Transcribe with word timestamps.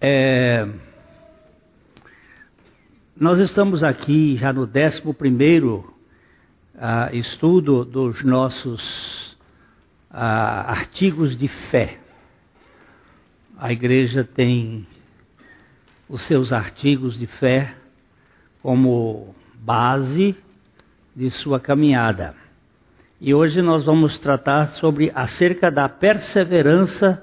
É, 0.00 0.64
nós 3.18 3.40
estamos 3.40 3.82
aqui 3.82 4.36
já 4.36 4.52
no 4.52 4.62
11 4.62 5.12
primeiro 5.14 5.92
uh, 6.76 7.12
estudo 7.16 7.84
dos 7.84 8.22
nossos 8.22 9.32
uh, 10.08 10.14
artigos 10.68 11.36
de 11.36 11.48
fé. 11.48 11.98
A 13.58 13.72
igreja 13.72 14.22
tem 14.22 14.86
os 16.08 16.22
seus 16.22 16.52
artigos 16.52 17.18
de 17.18 17.26
fé 17.26 17.74
como 18.62 19.34
base 19.54 20.36
de 21.16 21.28
sua 21.28 21.58
caminhada. 21.58 22.36
E 23.20 23.34
hoje 23.34 23.60
nós 23.60 23.84
vamos 23.84 24.16
tratar 24.16 24.68
sobre 24.74 25.10
acerca 25.12 25.72
da 25.72 25.88
perseverança 25.88 27.20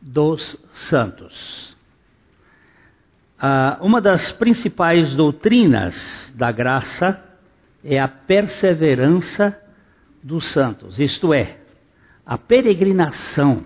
dos 0.00 0.56
santos. 0.70 1.76
Ah, 3.40 3.78
uma 3.80 4.00
das 4.00 4.32
principais 4.32 5.14
doutrinas 5.14 6.34
da 6.36 6.50
graça 6.50 7.22
é 7.84 8.00
a 8.00 8.08
perseverança 8.08 9.56
dos 10.20 10.46
santos, 10.46 10.98
isto 10.98 11.32
é, 11.32 11.58
a 12.26 12.36
peregrinação 12.36 13.64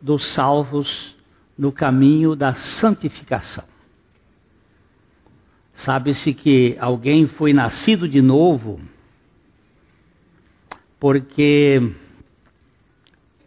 dos 0.00 0.26
salvos 0.26 1.16
no 1.58 1.72
caminho 1.72 2.36
da 2.36 2.54
santificação. 2.54 3.64
Sabe-se 5.72 6.32
que 6.32 6.76
alguém 6.78 7.26
foi 7.26 7.52
nascido 7.52 8.08
de 8.08 8.22
novo 8.22 8.80
porque 11.00 11.92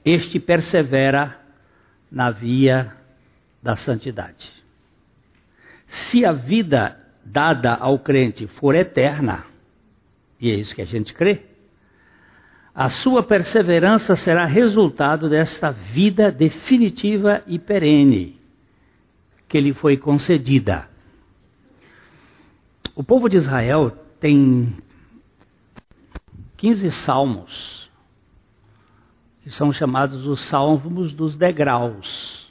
este 0.03 0.39
persevera 0.41 1.39
na 2.11 2.31
via 2.31 2.93
da 3.63 3.77
santidade. 3.77 4.56
Se 5.87 6.25
a 6.25 6.31
vida 6.31 6.97
dada 7.23 7.73
ao 7.73 7.99
crente 7.99 8.47
for 8.47 8.75
eterna, 8.75 9.45
e 10.39 10.51
é 10.51 10.55
isso 10.55 10.75
que 10.75 10.81
a 10.81 10.85
gente 10.85 11.13
crê, 11.13 11.41
a 12.73 12.89
sua 12.89 13.23
perseverança 13.23 14.15
será 14.15 14.45
resultado 14.45 15.29
desta 15.29 15.71
vida 15.71 16.31
definitiva 16.31 17.41
e 17.47 17.57
perene 17.57 18.39
que 19.47 19.59
lhe 19.59 19.73
foi 19.73 19.97
concedida. 19.97 20.87
O 22.93 23.03
povo 23.03 23.27
de 23.29 23.37
Israel 23.37 23.91
tem 24.19 24.75
15 26.57 26.91
salmos, 26.91 27.89
que 29.41 29.49
são 29.49 29.71
chamados 29.71 30.27
os 30.27 30.41
salmos 30.41 31.13
dos 31.13 31.37
degraus 31.37 32.47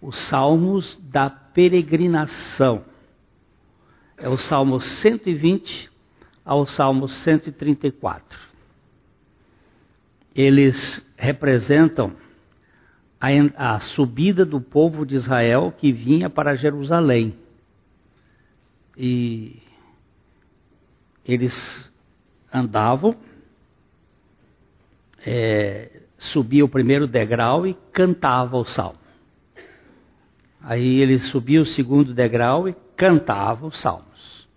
os 0.00 0.16
salmos 0.16 0.98
da 1.02 1.28
peregrinação. 1.54 2.84
É 4.16 4.28
o 4.28 4.36
Salmo 4.36 4.80
120 4.80 5.90
ao 6.44 6.66
Salmo 6.66 7.08
134. 7.08 8.38
Eles 10.34 11.04
representam 11.16 12.14
a, 13.20 13.74
a 13.74 13.78
subida 13.78 14.44
do 14.44 14.60
povo 14.60 15.04
de 15.04 15.14
Israel 15.14 15.72
que 15.76 15.92
vinha 15.92 16.30
para 16.30 16.54
Jerusalém. 16.54 17.34
E 18.96 19.62
eles 21.24 21.92
andavam, 22.52 23.14
é, 25.24 26.00
subia 26.18 26.64
o 26.64 26.68
primeiro 26.68 27.06
degrau 27.06 27.66
e 27.66 27.74
cantava 27.92 28.56
o 28.56 28.64
salmo. 28.64 28.99
Aí 30.62 31.00
ele 31.00 31.18
subia 31.18 31.60
o 31.60 31.66
segundo 31.66 32.12
degrau 32.12 32.68
e 32.68 32.74
cantava 32.96 33.66
os 33.66 33.78
salmos. 33.78 34.48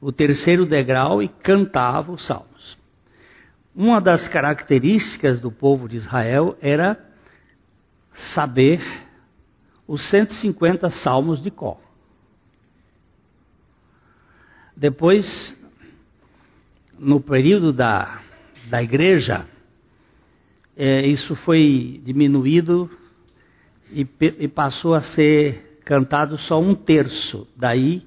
O 0.00 0.12
terceiro 0.12 0.64
degrau 0.64 1.22
e 1.22 1.28
cantava 1.28 2.12
os 2.12 2.24
salmos. 2.24 2.78
Uma 3.74 4.00
das 4.00 4.28
características 4.28 5.40
do 5.40 5.50
povo 5.50 5.88
de 5.88 5.96
Israel 5.96 6.56
era 6.60 6.98
saber 8.12 8.80
os 9.86 10.02
150 10.02 10.90
salmos 10.90 11.42
de 11.42 11.50
Có. 11.50 11.80
Depois, 14.76 15.58
no 16.98 17.20
período 17.20 17.72
da, 17.72 18.20
da 18.68 18.82
igreja, 18.82 19.46
é, 20.76 21.06
isso 21.06 21.34
foi 21.36 22.00
diminuído 22.04 22.90
e, 23.92 24.08
e 24.38 24.48
passou 24.48 24.94
a 24.94 25.00
ser 25.00 25.80
cantado 25.84 26.38
só 26.38 26.60
um 26.60 26.74
terço. 26.74 27.46
Daí 27.56 28.06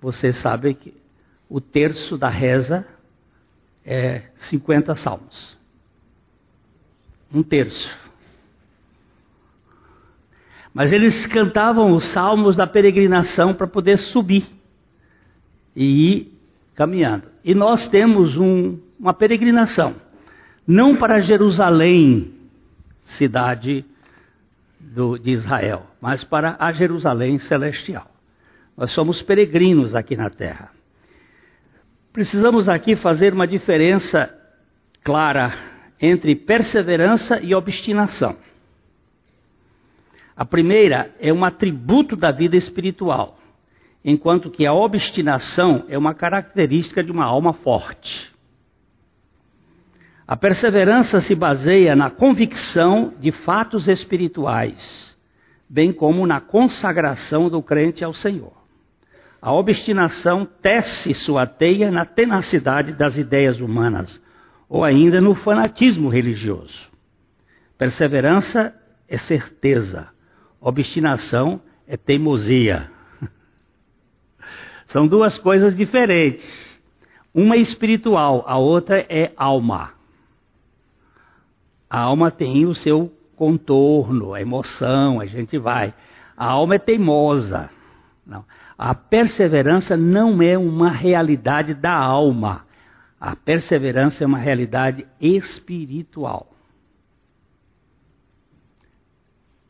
você 0.00 0.32
sabe 0.32 0.74
que 0.74 0.94
o 1.48 1.60
terço 1.60 2.16
da 2.16 2.28
reza 2.28 2.86
é 3.84 4.22
50 4.36 4.94
salmos. 4.94 5.56
Um 7.32 7.42
terço. 7.42 7.94
Mas 10.72 10.92
eles 10.92 11.26
cantavam 11.26 11.92
os 11.92 12.04
salmos 12.04 12.56
da 12.56 12.66
peregrinação 12.66 13.54
para 13.54 13.66
poder 13.66 13.96
subir 13.96 14.46
e 15.74 16.12
ir 16.12 16.38
caminhando. 16.74 17.24
E 17.42 17.54
nós 17.54 17.88
temos 17.88 18.36
um, 18.36 18.78
uma 19.00 19.14
peregrinação, 19.14 19.94
não 20.66 20.94
para 20.94 21.20
Jerusalém, 21.20 22.34
cidade 23.02 23.84
do, 24.86 25.18
de 25.18 25.32
Israel, 25.32 25.86
mas 26.00 26.22
para 26.24 26.56
a 26.58 26.72
Jerusalém 26.72 27.38
celestial. 27.38 28.10
Nós 28.76 28.92
somos 28.92 29.22
peregrinos 29.22 29.94
aqui 29.94 30.16
na 30.16 30.30
terra. 30.30 30.70
Precisamos 32.12 32.68
aqui 32.68 32.94
fazer 32.94 33.34
uma 33.34 33.46
diferença 33.46 34.32
clara 35.02 35.52
entre 36.00 36.34
perseverança 36.34 37.40
e 37.40 37.54
obstinação. 37.54 38.36
A 40.36 40.44
primeira 40.44 41.10
é 41.18 41.32
um 41.32 41.44
atributo 41.44 42.14
da 42.14 42.30
vida 42.30 42.56
espiritual, 42.56 43.38
enquanto 44.04 44.50
que 44.50 44.66
a 44.66 44.72
obstinação 44.72 45.84
é 45.88 45.96
uma 45.96 46.14
característica 46.14 47.02
de 47.02 47.10
uma 47.10 47.24
alma 47.24 47.54
forte. 47.54 48.35
A 50.28 50.36
perseverança 50.36 51.20
se 51.20 51.36
baseia 51.36 51.94
na 51.94 52.10
convicção 52.10 53.14
de 53.20 53.30
fatos 53.30 53.86
espirituais, 53.86 55.16
bem 55.68 55.92
como 55.92 56.26
na 56.26 56.40
consagração 56.40 57.48
do 57.48 57.62
crente 57.62 58.02
ao 58.02 58.12
Senhor. 58.12 58.52
A 59.40 59.52
obstinação 59.52 60.44
tece 60.44 61.14
sua 61.14 61.46
teia 61.46 61.92
na 61.92 62.04
tenacidade 62.04 62.92
das 62.92 63.16
ideias 63.16 63.60
humanas, 63.60 64.20
ou 64.68 64.82
ainda 64.82 65.20
no 65.20 65.32
fanatismo 65.32 66.08
religioso. 66.08 66.90
Perseverança 67.78 68.74
é 69.08 69.16
certeza, 69.16 70.08
obstinação 70.60 71.60
é 71.86 71.96
teimosia. 71.96 72.90
São 74.86 75.06
duas 75.06 75.38
coisas 75.38 75.76
diferentes. 75.76 76.82
Uma 77.32 77.54
é 77.54 77.58
espiritual, 77.58 78.44
a 78.48 78.56
outra 78.56 79.06
é 79.08 79.30
alma. 79.36 79.95
A 81.88 82.00
alma 82.00 82.30
tem 82.30 82.66
o 82.66 82.74
seu 82.74 83.12
contorno, 83.36 84.34
a 84.34 84.40
emoção, 84.40 85.20
a 85.20 85.26
gente 85.26 85.58
vai. 85.58 85.94
A 86.36 86.46
alma 86.46 86.74
é 86.74 86.78
teimosa. 86.78 87.70
Não. 88.26 88.44
A 88.76 88.94
perseverança 88.94 89.96
não 89.96 90.42
é 90.42 90.58
uma 90.58 90.90
realidade 90.90 91.74
da 91.74 91.94
alma. 91.94 92.66
A 93.20 93.36
perseverança 93.36 94.24
é 94.24 94.26
uma 94.26 94.38
realidade 94.38 95.06
espiritual. 95.20 96.52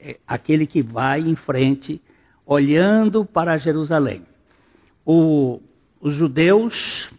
É 0.01 0.19
aquele 0.27 0.67
que 0.67 0.83
vai 0.83 1.21
em 1.21 1.37
frente, 1.37 2.01
olhando 2.45 3.25
para 3.25 3.59
Jerusalém. 3.59 4.25
O, 5.05 5.61
os 6.01 6.15
judeus 6.15 7.11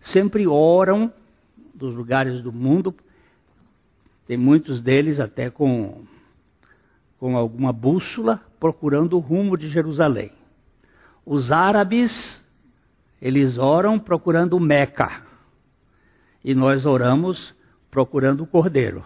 sempre 0.00 0.46
oram 0.46 1.12
dos 1.74 1.94
lugares 1.94 2.40
do 2.40 2.52
mundo 2.52 2.94
tem 4.26 4.36
muitos 4.36 4.82
deles 4.82 5.20
até 5.20 5.50
com, 5.50 6.02
com 7.18 7.36
alguma 7.36 7.72
bússola 7.72 8.40
procurando 8.58 9.16
o 9.16 9.20
rumo 9.20 9.56
de 9.56 9.68
Jerusalém. 9.68 10.32
Os 11.24 11.52
árabes, 11.52 12.44
eles 13.22 13.56
oram 13.56 13.98
procurando 13.98 14.58
Meca. 14.58 15.22
E 16.44 16.54
nós 16.54 16.84
oramos 16.84 17.54
procurando 17.90 18.42
o 18.42 18.46
Cordeiro. 18.46 19.04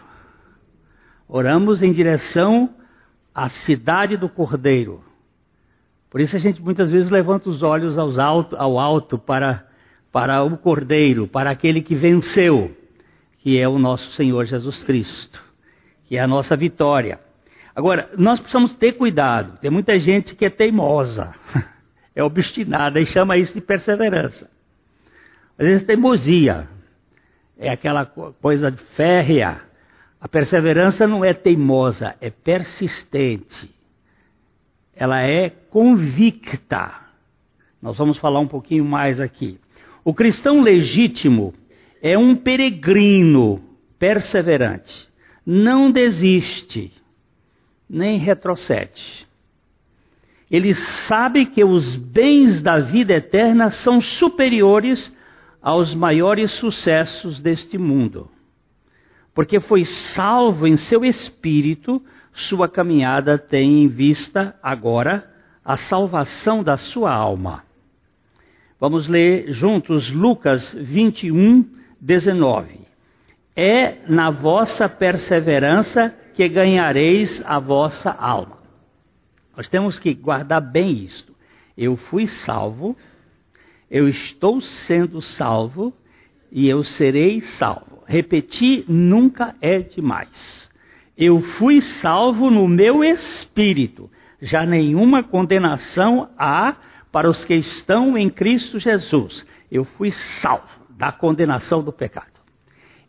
Oramos 1.29 1.83
em 1.83 1.93
direção 1.93 2.75
à 3.35 3.49
cidade 3.51 4.17
do 4.17 4.29
Cordeiro. 4.29 5.05
Por 6.09 6.21
isso 6.21 6.35
a 6.35 6.41
gente 6.41 6.61
muitas 6.63 6.91
vezes 6.91 7.11
levanta 7.11 7.49
os 7.49 7.63
olhos 7.63 7.99
alto, 8.19 8.57
ao 8.57 8.79
alto 8.79 9.19
para, 9.19 9.67
para 10.11 10.43
o 10.43 10.57
Cordeiro, 10.57 11.29
para 11.29 11.51
aquele 11.51 11.83
que 11.83 11.95
venceu 11.95 12.75
que 13.41 13.59
é 13.59 13.67
o 13.67 13.79
nosso 13.79 14.11
Senhor 14.13 14.45
Jesus 14.45 14.83
Cristo, 14.85 15.43
que 16.05 16.17
é 16.17 16.21
a 16.21 16.27
nossa 16.27 16.57
vitória. 16.57 17.19
Agora, 17.75 18.11
nós 18.17 18.39
precisamos 18.39 18.75
ter 18.75 18.93
cuidado. 18.93 19.59
Tem 19.59 19.71
muita 19.71 19.99
gente 19.99 20.35
que 20.35 20.45
é 20.45 20.51
teimosa, 20.51 21.35
é 22.15 22.23
obstinada 22.23 23.01
e 23.01 23.07
chama 23.07 23.39
isso 23.39 23.55
de 23.55 23.61
perseverança. 23.61 24.51
Às 25.59 25.67
vezes, 25.67 25.87
teimosia 25.87 26.69
é 27.59 27.71
aquela 27.71 28.05
coisa 28.05 28.73
férrea. 28.95 29.63
A 30.21 30.29
perseverança 30.29 31.07
não 31.07 31.25
é 31.25 31.33
teimosa, 31.33 32.15
é 32.21 32.29
persistente. 32.29 33.75
Ela 34.95 35.23
é 35.23 35.49
convicta. 35.49 36.93
Nós 37.81 37.97
vamos 37.97 38.19
falar 38.19 38.41
um 38.41 38.49
pouquinho 38.49 38.85
mais 38.85 39.19
aqui. 39.19 39.59
O 40.05 40.13
cristão 40.13 40.61
legítimo 40.61 41.55
é 42.03 42.17
um 42.17 42.35
peregrino 42.35 43.63
perseverante. 43.99 45.09
Não 45.45 45.91
desiste, 45.91 46.93
nem 47.89 48.19
retrocede. 48.19 49.27
Ele 50.51 50.75
sabe 50.75 51.47
que 51.47 51.63
os 51.63 51.95
bens 51.95 52.61
da 52.61 52.79
vida 52.79 53.13
eterna 53.15 53.71
são 53.71 54.01
superiores 54.01 55.15
aos 55.63 55.95
maiores 55.95 56.51
sucessos 56.53 57.41
deste 57.41 57.79
mundo. 57.79 58.29
Porque 59.33 59.61
foi 59.61 59.85
salvo 59.85 60.67
em 60.67 60.77
seu 60.77 61.05
espírito, 61.05 62.03
sua 62.33 62.69
caminhada 62.69 63.39
tem 63.39 63.85
em 63.85 63.89
vista 63.89 64.57
agora 64.63 65.31
a 65.65 65.77
salvação 65.77 66.65
da 66.65 66.77
sua 66.77 67.13
alma. 67.13 67.65
Vamos 68.81 69.07
ler 69.07 69.53
juntos 69.53 70.11
Lucas 70.11 70.75
21, 70.75 71.80
19. 72.01 72.81
É 73.55 73.99
na 74.09 74.31
vossa 74.31 74.89
perseverança 74.89 76.15
que 76.35 76.49
ganhareis 76.49 77.43
a 77.45 77.59
vossa 77.59 78.11
alma. 78.11 78.59
Nós 79.57 79.69
temos 79.69 79.99
que 79.99 80.15
guardar 80.15 80.61
bem 80.61 80.93
isto. 80.93 81.35
Eu 81.77 81.97
fui 81.97 82.27
salvo, 82.27 82.97
eu 83.91 84.09
estou 84.09 84.61
sendo 84.61 85.21
salvo 85.21 85.93
e 86.51 86.69
eu 86.69 86.83
serei 86.83 87.41
salvo. 87.41 88.03
Repetir 88.07 88.85
nunca 88.89 89.55
é 89.61 89.81
demais. 89.81 90.71
Eu 91.17 91.41
fui 91.41 91.81
salvo 91.81 92.51
no 92.51 92.67
meu 92.67 93.05
espírito. 93.05 94.11
Já 94.41 94.65
nenhuma 94.65 95.23
condenação 95.23 96.31
há 96.39 96.77
para 97.13 97.29
os 97.29 97.45
que 97.45 97.55
estão 97.55 98.17
em 98.17 98.31
Cristo 98.31 98.79
Jesus. 98.79 99.47
Eu 99.71 99.85
fui 99.85 100.11
salvo 100.11 100.80
da 101.01 101.11
condenação 101.11 101.83
do 101.83 101.91
pecado. 101.91 102.39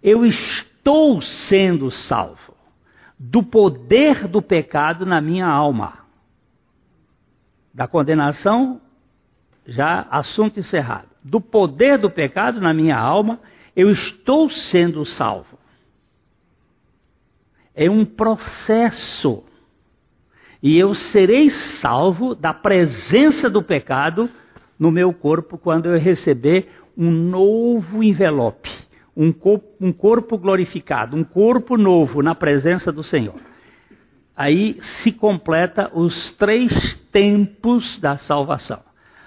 Eu 0.01 0.25
estou 0.25 1.19
sendo 1.21 1.91
salvo 1.91 2.55
do 3.19 3.43
poder 3.43 4.29
do 4.29 4.41
pecado 4.41 5.05
na 5.05 5.19
minha 5.19 5.45
alma. 5.45 6.05
Da 7.73 7.89
condenação, 7.89 8.79
já 9.67 10.07
assunto 10.09 10.57
encerrado. 10.57 11.09
Do 11.21 11.41
poder 11.41 11.97
do 11.97 12.09
pecado 12.09 12.61
na 12.61 12.73
minha 12.73 12.97
alma, 12.97 13.41
eu 13.75 13.89
estou 13.89 14.49
sendo 14.49 15.03
salvo. 15.03 15.59
É 17.75 17.89
um 17.89 18.05
processo 18.05 19.43
e 20.63 20.79
eu 20.79 20.93
serei 20.93 21.49
salvo 21.49 22.35
da 22.35 22.53
presença 22.53 23.49
do 23.49 23.61
pecado 23.61 24.29
no 24.79 24.89
meu 24.89 25.13
corpo 25.13 25.57
quando 25.57 25.87
eu 25.87 25.99
receber 25.99 26.69
um 27.01 27.09
novo 27.09 28.03
envelope, 28.03 28.69
um 29.17 29.31
corpo, 29.31 29.67
um 29.81 29.91
corpo 29.91 30.37
glorificado, 30.37 31.17
um 31.17 31.23
corpo 31.23 31.75
novo 31.75 32.21
na 32.21 32.35
presença 32.35 32.91
do 32.91 33.01
Senhor. 33.01 33.33
Aí 34.35 34.77
se 34.81 35.11
completa 35.11 35.89
os 35.95 36.31
três 36.33 36.93
tempos 37.11 37.97
da 37.97 38.17
salvação. 38.17 38.79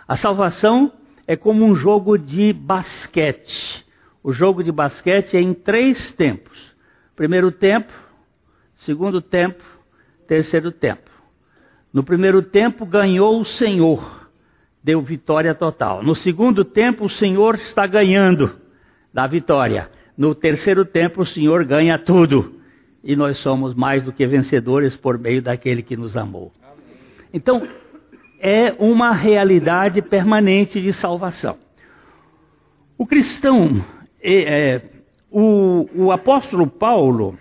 A 0.06 0.14
salvação 0.14 0.92
é 1.26 1.34
como 1.34 1.64
um 1.64 1.74
jogo 1.74 2.16
de 2.16 2.52
basquete. 2.52 3.84
O 4.22 4.32
jogo 4.32 4.62
de 4.62 4.70
basquete 4.70 5.36
é 5.36 5.40
em 5.40 5.52
três 5.52 6.12
tempos: 6.12 6.76
primeiro 7.16 7.50
tempo, 7.50 7.92
segundo 8.76 9.20
tempo, 9.20 9.64
terceiro 10.28 10.70
tempo. 10.70 11.10
No 11.92 12.04
primeiro 12.04 12.40
tempo 12.40 12.86
ganhou 12.86 13.40
o 13.40 13.44
Senhor, 13.44 14.13
deu 14.84 15.00
vitória 15.00 15.54
total. 15.54 16.02
No 16.02 16.14
segundo 16.14 16.62
tempo, 16.62 17.06
o 17.06 17.10
Senhor 17.10 17.54
está 17.54 17.86
ganhando, 17.86 18.54
dá 19.12 19.26
vitória. 19.26 19.90
No 20.16 20.34
terceiro 20.34 20.84
tempo, 20.84 21.22
o 21.22 21.26
Senhor 21.26 21.64
ganha 21.64 21.98
tudo. 21.98 22.60
E 23.02 23.16
nós 23.16 23.38
somos 23.38 23.74
mais 23.74 24.02
do 24.02 24.12
que 24.12 24.26
vencedores 24.26 24.94
por 24.94 25.18
meio 25.18 25.40
daquele 25.40 25.82
que 25.82 25.96
nos 25.96 26.16
amou. 26.18 26.52
Então, 27.32 27.66
é 28.38 28.74
uma 28.78 29.12
realidade 29.12 30.02
permanente 30.02 30.80
de 30.80 30.92
salvação. 30.92 31.56
O 32.98 33.06
cristão, 33.06 33.82
é, 34.22 34.42
é, 34.42 34.82
o, 35.30 35.88
o 35.94 36.12
apóstolo 36.12 36.66
Paulo, 36.66 37.38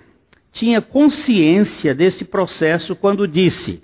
tinha 0.51 0.81
consciência 0.81 1.93
desse 1.93 2.23
processo 2.23 2.95
quando 2.95 3.27
disse: 3.27 3.83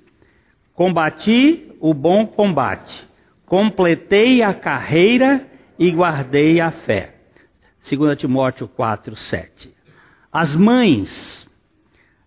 Combati 0.73 1.71
o 1.79 1.94
bom 1.94 2.25
combate, 2.25 3.08
completei 3.50 4.44
a 4.44 4.54
carreira 4.54 5.46
e 5.78 5.90
guardei 5.90 6.62
a 6.62 6.72
fé. 6.72 7.16
2 7.90 8.16
Timóteo 8.16 8.68
4, 8.68 9.16
7. 9.16 9.74
As 10.31 10.54
mães 10.54 11.50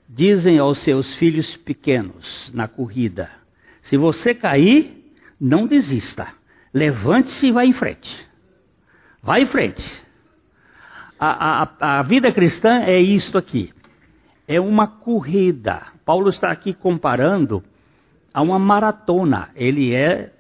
dizem 0.09 0.59
aos 0.59 0.81
seus 0.81 1.15
filhos 1.15 1.57
pequenos 1.57 2.51
na 2.53 2.67
corrida: 2.67 3.31
se 3.81 3.97
você 3.97 4.35
cair, 4.35 5.15
não 5.41 5.67
desista. 5.67 6.29
Levante-se 6.75 7.47
e 7.47 7.53
vá 7.53 7.65
em 7.65 7.73
frente. 7.73 8.29
Vá 9.23 9.39
em 9.39 9.47
frente. 9.47 10.03
A, 11.21 11.63
a, 11.63 11.99
a 11.99 12.03
vida 12.03 12.33
cristã 12.33 12.81
é 12.81 12.99
isto 12.99 13.39
aqui. 13.39 13.73
É 14.49 14.61
uma 14.61 14.89
corrida. 14.89 15.83
Paulo 16.05 16.29
está 16.31 16.51
aqui 16.51 16.73
comparando 16.73 17.63
a 18.35 18.43
uma 18.43 18.59
maratona. 18.59 19.51
Ele 19.55 19.95
é 19.95 20.33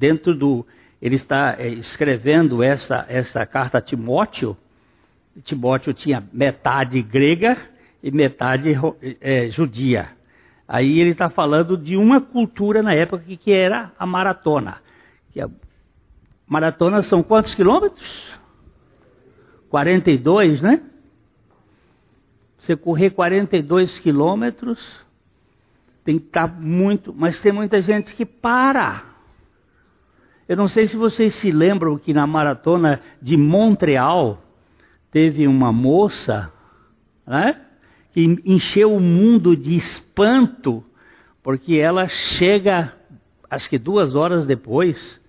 dentro 0.00 0.34
do. 0.34 0.66
Ele 1.00 1.14
está 1.14 1.56
é, 1.58 1.68
escrevendo 1.68 2.62
essa, 2.62 3.04
essa 3.08 3.44
carta 3.44 3.78
a 3.78 3.80
Timóteo. 3.82 4.56
Timóteo 5.44 5.92
tinha 5.92 6.24
metade 6.32 7.00
grega 7.02 7.56
e 8.02 8.10
metade 8.10 8.70
é, 9.20 9.48
judia. 9.50 10.08
Aí 10.66 10.98
ele 10.98 11.10
está 11.10 11.28
falando 11.28 11.76
de 11.76 11.96
uma 11.96 12.20
cultura 12.20 12.82
na 12.82 12.94
época 12.94 13.24
que, 13.24 13.36
que 13.36 13.52
era 13.52 13.92
a 13.98 14.06
maratona. 14.06 14.78
Que 15.32 15.40
a 15.40 15.50
maratona 16.46 17.02
são 17.02 17.22
quantos 17.22 17.54
quilômetros? 17.54 18.38
42, 19.68 20.62
né? 20.62 20.82
Você 22.58 22.76
correr 22.76 23.10
42 23.10 23.98
quilômetros 24.00 25.00
tem 26.04 26.18
que 26.18 26.26
estar 26.26 26.48
muito, 26.48 27.14
mas 27.14 27.40
tem 27.40 27.52
muita 27.52 27.80
gente 27.80 28.14
que 28.14 28.24
para. 28.24 29.09
Eu 30.50 30.56
não 30.56 30.66
sei 30.66 30.88
se 30.88 30.96
vocês 30.96 31.32
se 31.36 31.52
lembram 31.52 31.96
que 31.96 32.12
na 32.12 32.26
maratona 32.26 33.00
de 33.22 33.36
Montreal 33.36 34.42
teve 35.08 35.46
uma 35.46 35.72
moça, 35.72 36.52
né, 37.24 37.60
que 38.10 38.20
encheu 38.44 38.92
o 38.92 38.98
mundo 38.98 39.56
de 39.56 39.76
espanto, 39.76 40.84
porque 41.40 41.76
ela 41.76 42.08
chega, 42.08 42.92
acho 43.48 43.70
que 43.70 43.78
duas 43.78 44.16
horas 44.16 44.44
depois 44.44 45.22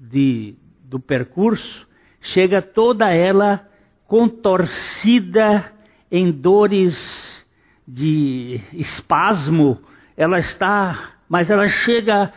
de, 0.00 0.54
do 0.82 0.98
percurso, 0.98 1.86
chega 2.18 2.62
toda 2.62 3.12
ela 3.12 3.68
contorcida 4.06 5.74
em 6.10 6.32
dores 6.32 7.46
de 7.86 8.62
espasmo, 8.72 9.78
ela 10.16 10.38
está, 10.38 11.16
mas 11.28 11.50
ela 11.50 11.68
chega 11.68 12.32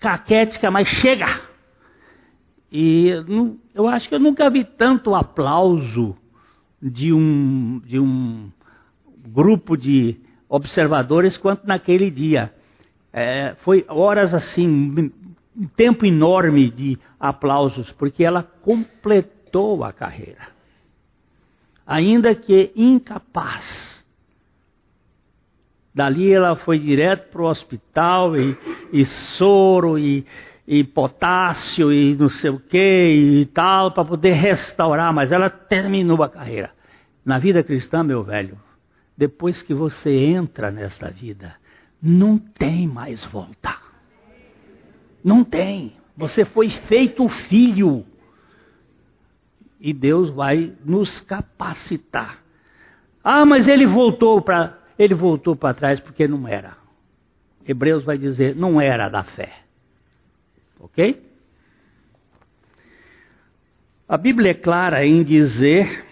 caquética, 0.00 0.70
mas 0.70 0.88
chega. 0.88 1.40
E 2.72 3.10
eu 3.74 3.86
acho 3.86 4.08
que 4.08 4.14
eu 4.14 4.20
nunca 4.20 4.48
vi 4.48 4.64
tanto 4.64 5.14
aplauso 5.14 6.16
de 6.80 7.12
um, 7.12 7.80
de 7.84 8.00
um 8.00 8.50
grupo 9.28 9.76
de 9.76 10.18
observadores 10.48 11.36
quanto 11.36 11.66
naquele 11.66 12.10
dia. 12.10 12.52
É, 13.12 13.54
foi 13.58 13.84
horas 13.88 14.32
assim, 14.34 14.66
um 15.56 15.66
tempo 15.76 16.06
enorme 16.06 16.70
de 16.70 16.98
aplausos, 17.18 17.92
porque 17.92 18.24
ela 18.24 18.42
completou 18.42 19.84
a 19.84 19.92
carreira. 19.92 20.48
Ainda 21.86 22.34
que 22.34 22.72
incapaz 22.74 23.99
Dali 26.00 26.32
ela 26.32 26.56
foi 26.56 26.78
direto 26.78 27.28
para 27.30 27.42
o 27.42 27.44
hospital 27.44 28.34
e, 28.34 28.56
e 28.90 29.04
soro 29.04 29.98
e, 29.98 30.24
e, 30.66 30.82
potássio 30.82 31.92
e 31.92 32.16
não 32.16 32.30
sei 32.30 32.50
o 32.50 32.58
que 32.58 32.78
e 32.78 33.44
tal 33.44 33.92
para 33.92 34.06
poder 34.06 34.32
restaurar, 34.32 35.12
mas 35.12 35.30
ela 35.30 35.50
terminou 35.50 36.22
a 36.22 36.30
carreira. 36.30 36.70
Na 37.22 37.38
vida 37.38 37.62
cristã, 37.62 38.02
meu 38.02 38.24
velho, 38.24 38.58
depois 39.14 39.60
que 39.60 39.74
você 39.74 40.10
entra 40.10 40.70
nesta 40.70 41.10
vida, 41.10 41.54
não 42.02 42.38
tem 42.38 42.88
mais 42.88 43.22
volta. 43.26 43.76
Não 45.22 45.44
tem. 45.44 45.92
Você 46.16 46.46
foi 46.46 46.70
feito 46.70 47.28
filho. 47.28 48.06
E 49.78 49.92
Deus 49.92 50.30
vai 50.30 50.72
nos 50.82 51.20
capacitar. 51.20 52.38
Ah, 53.22 53.44
mas 53.44 53.68
ele 53.68 53.84
voltou 53.84 54.40
para 54.40 54.79
ele 55.00 55.14
voltou 55.14 55.56
para 55.56 55.72
trás 55.72 55.98
porque 55.98 56.28
não 56.28 56.46
era. 56.46 56.76
Hebreus 57.66 58.04
vai 58.04 58.18
dizer, 58.18 58.54
não 58.54 58.78
era 58.78 59.08
da 59.08 59.24
fé. 59.24 59.50
OK? 60.78 61.22
A 64.06 64.18
Bíblia 64.18 64.50
é 64.50 64.54
clara 64.54 65.06
em 65.06 65.22
dizer 65.22 66.04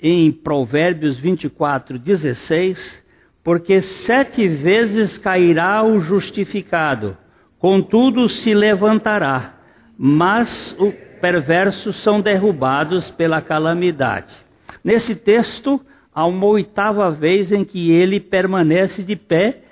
em 0.00 0.30
Provérbios 0.30 1.18
24, 1.18 1.98
16, 1.98 3.04
porque 3.42 3.80
sete 3.80 4.46
vezes 4.46 5.18
cairá 5.18 5.82
o 5.82 5.98
justificado, 5.98 7.16
contudo 7.58 8.28
se 8.28 8.54
levantará, 8.54 9.58
mas 9.98 10.76
os 10.78 10.94
perversos 11.20 11.96
são 11.96 12.20
derrubados 12.20 13.10
pela 13.10 13.42
calamidade. 13.42 14.32
Nesse 14.84 15.16
texto, 15.16 15.84
há 16.14 16.26
uma 16.26 16.46
oitava 16.46 17.10
vez 17.10 17.52
em 17.52 17.64
que 17.64 17.90
ele 17.90 18.20
permanece 18.20 19.02
de 19.02 19.16
pé 19.16 19.62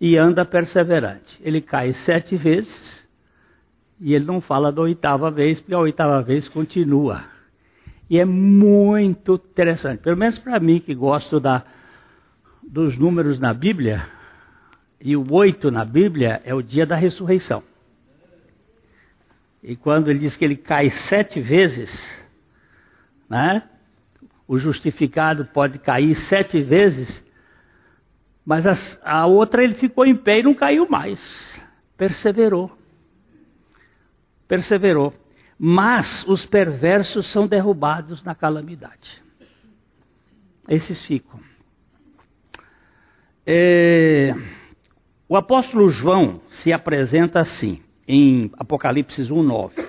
e 0.00 0.16
anda 0.16 0.44
perseverante. 0.44 1.40
Ele 1.42 1.60
cai 1.60 1.92
sete 1.92 2.36
vezes 2.36 3.08
e 4.00 4.14
ele 4.14 4.24
não 4.24 4.40
fala 4.40 4.72
da 4.72 4.82
oitava 4.82 5.30
vez, 5.30 5.60
porque 5.60 5.74
a 5.74 5.78
oitava 5.78 6.20
vez 6.22 6.48
continua. 6.48 7.24
E 8.10 8.18
é 8.18 8.24
muito 8.24 9.34
interessante, 9.34 10.00
pelo 10.00 10.16
menos 10.16 10.38
para 10.38 10.58
mim 10.58 10.80
que 10.80 10.94
gosto 10.94 11.38
da, 11.38 11.64
dos 12.62 12.98
números 12.98 13.38
na 13.38 13.54
Bíblia, 13.54 14.06
e 15.00 15.16
o 15.16 15.32
oito 15.32 15.70
na 15.70 15.84
Bíblia 15.84 16.40
é 16.44 16.52
o 16.52 16.62
dia 16.62 16.84
da 16.84 16.96
ressurreição. 16.96 17.62
E 19.62 19.76
quando 19.76 20.10
ele 20.10 20.18
diz 20.18 20.36
que 20.36 20.44
ele 20.44 20.56
cai 20.56 20.90
sete 20.90 21.40
vezes, 21.40 21.92
né? 23.30 23.62
O 24.52 24.58
justificado 24.58 25.46
pode 25.46 25.78
cair 25.78 26.14
sete 26.14 26.60
vezes, 26.60 27.24
mas 28.44 28.66
a, 28.66 28.74
a 29.02 29.26
outra 29.26 29.64
ele 29.64 29.72
ficou 29.72 30.04
em 30.04 30.14
pé 30.14 30.40
e 30.40 30.42
não 30.42 30.52
caiu 30.52 30.86
mais. 30.90 31.66
Perseverou. 31.96 32.70
Perseverou. 34.46 35.14
Mas 35.58 36.22
os 36.28 36.44
perversos 36.44 37.28
são 37.28 37.46
derrubados 37.46 38.22
na 38.24 38.34
calamidade. 38.34 39.22
Esses 40.68 41.00
ficam. 41.00 41.40
É, 43.46 44.34
o 45.26 45.34
apóstolo 45.34 45.88
João 45.88 46.42
se 46.48 46.74
apresenta 46.74 47.40
assim, 47.40 47.80
em 48.06 48.50
Apocalipse 48.58 49.22
1,9. 49.22 49.82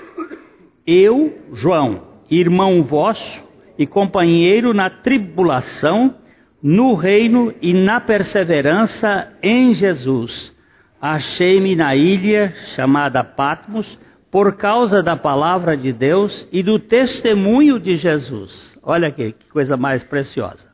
Eu, 0.88 1.48
João, 1.52 2.08
irmão 2.30 2.82
vosso 2.82 3.52
e 3.78 3.88
companheiro 3.88 4.74
na 4.74 4.90
tribulação, 4.90 6.16
no 6.62 6.94
reino 6.94 7.54
e 7.62 7.74
na 7.74 8.00
perseverança 8.00 9.34
em 9.42 9.74
Jesus. 9.74 10.54
Achei-me 11.02 11.76
na 11.76 11.96
ilha 11.96 12.54
chamada 12.76 13.24
Patmos 13.24 14.00
por 14.32 14.56
causa 14.56 15.04
da 15.04 15.16
palavra 15.16 15.76
de 15.76 15.92
Deus 15.92 16.48
e 16.52 16.64
do 16.64 16.80
testemunho 16.80 17.80
de 17.80 17.96
Jesus. 17.96 18.78
Olha 18.82 19.10
aqui, 19.10 19.34
que 19.34 19.50
coisa 19.50 19.78
mais 19.78 20.04
preciosa. 20.04 20.74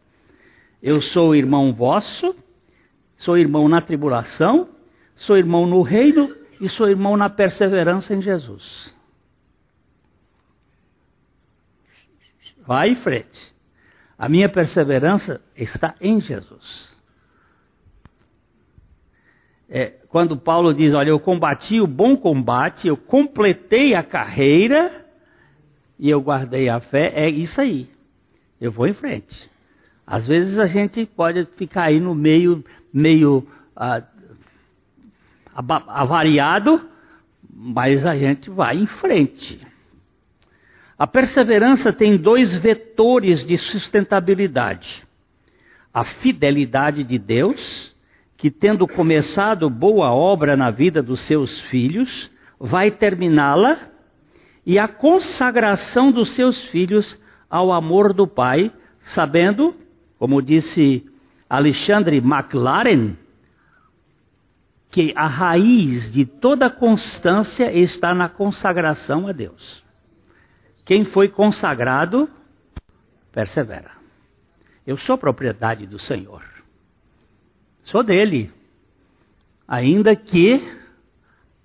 Eu 0.81 1.01
sou 1.01 1.35
irmão 1.35 1.73
vosso, 1.73 2.35
sou 3.17 3.37
irmão 3.37 3.67
na 3.67 3.81
tribulação, 3.81 4.69
sou 5.15 5.37
irmão 5.37 5.65
no 5.65 5.81
reino 5.81 6.33
e 6.61 6.69
sou 6.69 6.87
irmão 6.87 7.17
na 7.17 7.29
perseverança 7.29 8.13
em 8.13 8.21
Jesus. 8.21 8.95
Vai 12.69 12.89
em 12.89 12.95
frente. 12.95 13.51
A 14.15 14.29
minha 14.29 14.47
perseverança 14.47 15.41
está 15.57 15.95
em 15.99 16.21
Jesus. 16.21 16.95
É, 19.67 19.87
quando 20.07 20.37
Paulo 20.37 20.71
diz: 20.71 20.93
Olha, 20.93 21.09
eu 21.09 21.19
combati 21.19 21.81
o 21.81 21.87
bom 21.87 22.15
combate, 22.15 22.87
eu 22.87 22.95
completei 22.95 23.95
a 23.95 24.03
carreira 24.03 25.03
e 25.97 26.11
eu 26.11 26.21
guardei 26.21 26.69
a 26.69 26.79
fé, 26.79 27.11
é 27.15 27.27
isso 27.27 27.59
aí. 27.59 27.89
Eu 28.61 28.71
vou 28.71 28.87
em 28.87 28.93
frente. 28.93 29.49
Às 30.05 30.27
vezes 30.27 30.59
a 30.59 30.67
gente 30.67 31.07
pode 31.07 31.45
ficar 31.57 31.85
aí 31.85 31.99
no 31.99 32.13
meio, 32.13 32.63
meio 32.93 33.47
ah, 33.75 34.03
avariado, 35.55 36.87
mas 37.51 38.05
a 38.05 38.15
gente 38.15 38.47
vai 38.51 38.77
em 38.77 38.85
frente. 38.85 39.59
A 40.99 41.07
perseverança 41.07 41.93
tem 41.93 42.17
dois 42.17 42.53
vetores 42.53 43.45
de 43.45 43.57
sustentabilidade: 43.57 45.01
a 45.93 46.03
fidelidade 46.03 47.05
de 47.05 47.17
Deus, 47.17 47.95
que 48.35 48.51
tendo 48.51 48.85
começado 48.85 49.69
boa 49.69 50.11
obra 50.11 50.57
na 50.57 50.69
vida 50.69 51.01
dos 51.01 51.21
seus 51.21 51.57
filhos, 51.61 52.29
vai 52.59 52.91
terminá-la, 52.91 53.79
e 54.65 54.77
a 54.77 54.89
consagração 54.89 56.11
dos 56.11 56.31
seus 56.31 56.65
filhos 56.65 57.17
ao 57.49 57.71
amor 57.71 58.11
do 58.11 58.27
Pai, 58.27 58.69
sabendo, 58.99 59.73
como 60.17 60.41
disse 60.41 61.05
Alexandre 61.49 62.17
McLaren, 62.17 63.13
que 64.91 65.13
a 65.15 65.27
raiz 65.27 66.11
de 66.11 66.25
toda 66.25 66.69
constância 66.69 67.71
está 67.71 68.13
na 68.13 68.27
consagração 68.27 69.25
a 69.25 69.31
Deus. 69.31 69.87
Quem 70.89 71.05
foi 71.05 71.29
consagrado, 71.29 72.27
persevera. 73.31 73.91
Eu 74.87 74.97
sou 74.97 75.19
propriedade 75.19 75.85
do 75.85 75.99
Senhor. 75.99 76.43
Sou 77.83 78.01
dele. 78.01 78.51
Ainda 79.67 80.15
que 80.15 80.59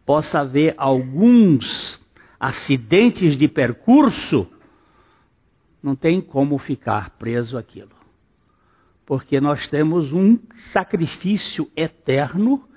possa 0.04 0.40
haver 0.40 0.75
alguns 0.76 1.99
acidentes 2.38 3.35
de 3.35 3.49
percurso, 3.49 4.47
não 5.83 5.97
tem 5.97 6.21
como 6.21 6.59
ficar 6.59 7.09
preso 7.12 7.57
aquilo. 7.57 7.97
Porque 9.07 9.40
nós 9.40 9.66
temos 9.69 10.12
um 10.12 10.38
sacrifício 10.71 11.66
eterno 11.75 12.69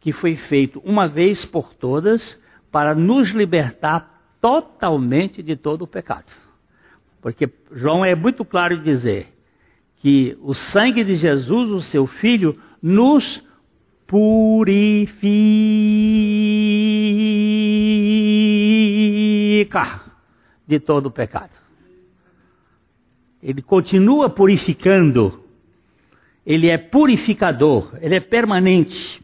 que 0.00 0.12
foi 0.12 0.34
feito 0.34 0.80
uma 0.80 1.06
vez 1.06 1.44
por 1.44 1.72
todas 1.72 2.42
para 2.72 2.92
nos 2.92 3.28
libertar 3.28 4.19
totalmente 4.40 5.42
de 5.42 5.56
todo 5.56 5.82
o 5.82 5.86
pecado. 5.86 6.32
Porque 7.20 7.50
João 7.72 8.04
é 8.04 8.14
muito 8.14 8.44
claro 8.44 8.74
em 8.74 8.82
dizer 8.82 9.28
que 9.98 10.36
o 10.40 10.54
sangue 10.54 11.04
de 11.04 11.14
Jesus, 11.14 11.70
o 11.70 11.82
seu 11.82 12.06
filho, 12.06 12.58
nos 12.82 13.46
purifica 14.06 15.20
de 20.66 20.80
todo 20.80 21.06
o 21.06 21.10
pecado. 21.10 21.52
Ele 23.42 23.62
continua 23.62 24.28
purificando. 24.30 25.44
Ele 26.44 26.68
é 26.68 26.78
purificador, 26.78 27.96
ele 28.00 28.14
é 28.14 28.20
permanente. 28.20 29.22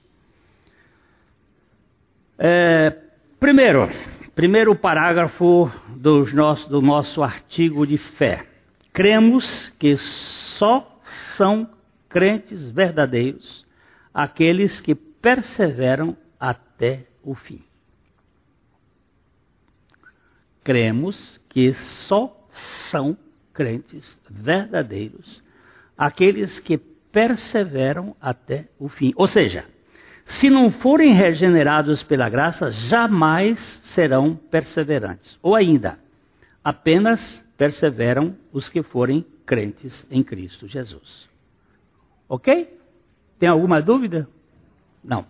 É, 2.38 2.94
primeiro, 3.40 3.88
Primeiro 4.36 4.76
parágrafo 4.76 5.72
do 5.96 6.30
nosso, 6.34 6.68
do 6.68 6.82
nosso 6.82 7.22
artigo 7.22 7.86
de 7.86 7.96
fé. 7.96 8.46
Cremos 8.92 9.70
que 9.78 9.96
só 9.96 11.00
são 11.38 11.70
crentes 12.06 12.68
verdadeiros 12.68 13.66
aqueles 14.12 14.78
que 14.78 14.94
perseveram 14.94 16.14
até 16.38 17.06
o 17.22 17.34
fim. 17.34 17.64
Cremos 20.62 21.40
que 21.48 21.72
só 21.72 22.46
são 22.90 23.16
crentes 23.54 24.20
verdadeiros 24.28 25.42
aqueles 25.96 26.60
que 26.60 26.76
perseveram 26.76 28.14
até 28.20 28.68
o 28.78 28.90
fim. 28.90 29.14
Ou 29.16 29.26
seja, 29.26 29.64
se 30.26 30.50
não 30.50 30.72
forem 30.72 31.12
regenerados 31.14 32.02
pela 32.02 32.28
graça, 32.28 32.70
jamais 32.72 33.60
serão 33.60 34.34
perseverantes. 34.50 35.38
Ou 35.40 35.54
ainda, 35.54 35.98
apenas 36.62 37.46
perseveram 37.56 38.34
os 38.52 38.68
que 38.68 38.82
forem 38.82 39.24
crentes 39.46 40.04
em 40.10 40.24
Cristo 40.24 40.66
Jesus. 40.66 41.28
Ok? 42.28 42.68
Tem 43.38 43.48
alguma 43.48 43.80
dúvida? 43.80 44.28
Não. 45.02 45.24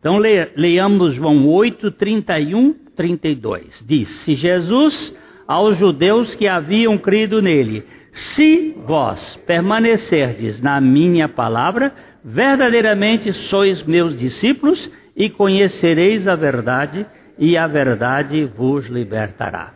Então 0.00 0.18
leiamos 0.18 1.14
João 1.14 1.46
8, 1.46 1.92
31, 1.92 2.72
32. 2.96 3.84
Diz: 3.86 4.08
Se 4.08 4.34
Jesus 4.34 5.16
aos 5.46 5.76
judeus 5.76 6.34
que 6.34 6.48
haviam 6.48 6.96
crido 6.98 7.42
nele 7.42 7.84
Se 8.10 8.74
vós 8.86 9.36
permanecerdes 9.46 10.60
na 10.60 10.80
minha 10.80 11.28
palavra, 11.28 11.94
verdadeiramente 12.24 13.32
sois 13.32 13.82
meus 13.82 14.18
discípulos 14.18 14.90
e 15.16 15.28
conhecereis 15.28 16.28
a 16.28 16.34
verdade, 16.34 17.06
e 17.38 17.56
a 17.56 17.66
verdade 17.66 18.44
vos 18.44 18.86
libertará. 18.86 19.74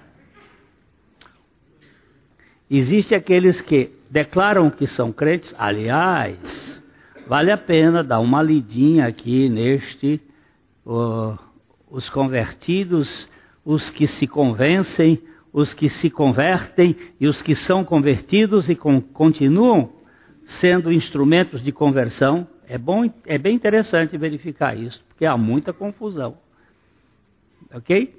Existem 2.71 3.19
aqueles 3.19 3.61
que 3.61 3.91
declaram 4.11 4.71
que 4.71 4.87
são 4.87 5.13
crentes, 5.13 5.55
aliás, 5.59 6.83
vale 7.27 7.51
a 7.51 7.59
pena 7.59 8.03
dar 8.03 8.21
uma 8.21 8.43
lidinha 8.43 9.07
aqui 9.07 9.49
neste, 9.49 10.21
uh, 10.85 11.39
os 11.91 12.09
convertidos, 12.09 13.29
os 13.65 13.91
que 13.91 14.07
se 14.07 14.27
convencem, 14.27 15.21
os 15.53 15.73
que 15.73 15.89
se 15.89 16.11
convertem 16.11 16.97
e 17.19 17.27
os 17.27 17.41
que 17.41 17.55
são 17.55 17.85
convertidos 17.85 18.69
e 18.69 18.77
continuam 18.77 19.91
sendo 20.47 20.93
instrumentos 20.93 21.63
de 21.63 21.73
conversão. 21.73 22.47
É, 22.69 22.79
bom, 22.79 23.11
é 23.27 23.37
bem 23.37 23.55
interessante 23.55 24.17
verificar 24.17 24.77
isso, 24.77 25.05
porque 25.09 25.27
há 25.27 25.37
muita 25.37 25.73
confusão. 25.73 26.39
Ok? 27.73 28.15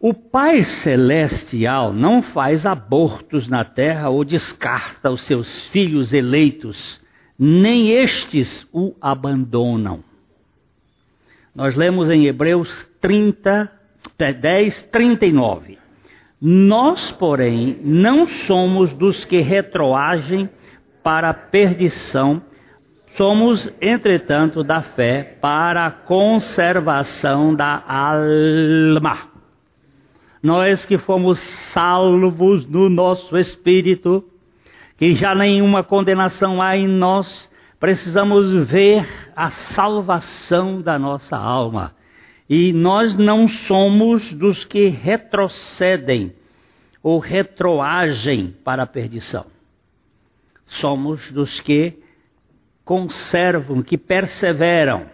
O 0.00 0.14
Pai 0.14 0.62
Celestial 0.62 1.92
não 1.92 2.22
faz 2.22 2.64
abortos 2.64 3.48
na 3.48 3.64
terra 3.64 4.08
ou 4.08 4.24
descarta 4.24 5.10
os 5.10 5.22
seus 5.22 5.68
filhos 5.70 6.12
eleitos, 6.12 7.02
nem 7.36 7.90
estes 7.90 8.68
o 8.72 8.94
abandonam. 9.00 10.04
Nós 11.52 11.74
lemos 11.74 12.08
em 12.10 12.26
Hebreus 12.26 12.84
30, 13.00 13.72
10, 14.40 14.82
39. 14.82 15.87
Nós, 16.40 17.10
porém, 17.10 17.78
não 17.82 18.26
somos 18.26 18.94
dos 18.94 19.24
que 19.24 19.40
retroagem 19.40 20.48
para 21.02 21.30
a 21.30 21.34
perdição, 21.34 22.40
somos, 23.16 23.72
entretanto, 23.80 24.62
da 24.62 24.82
fé 24.82 25.36
para 25.40 25.86
a 25.86 25.90
conservação 25.90 27.54
da 27.54 27.82
alma. 27.86 29.18
Nós 30.40 30.86
que 30.86 30.96
fomos 30.96 31.40
salvos 31.40 32.64
no 32.66 32.88
nosso 32.88 33.36
espírito, 33.36 34.22
que 34.96 35.14
já 35.14 35.34
nenhuma 35.34 35.82
condenação 35.82 36.62
há 36.62 36.76
em 36.76 36.86
nós, 36.86 37.50
precisamos 37.80 38.52
ver 38.70 39.32
a 39.34 39.50
salvação 39.50 40.80
da 40.80 40.96
nossa 40.96 41.36
alma. 41.36 41.97
E 42.48 42.72
nós 42.72 43.16
não 43.16 43.46
somos 43.46 44.32
dos 44.32 44.64
que 44.64 44.88
retrocedem 44.88 46.32
ou 47.02 47.18
retroagem 47.18 48.54
para 48.64 48.84
a 48.84 48.86
perdição. 48.86 49.46
Somos 50.66 51.30
dos 51.30 51.60
que 51.60 51.98
conservam, 52.84 53.82
que 53.82 53.98
perseveram. 53.98 55.06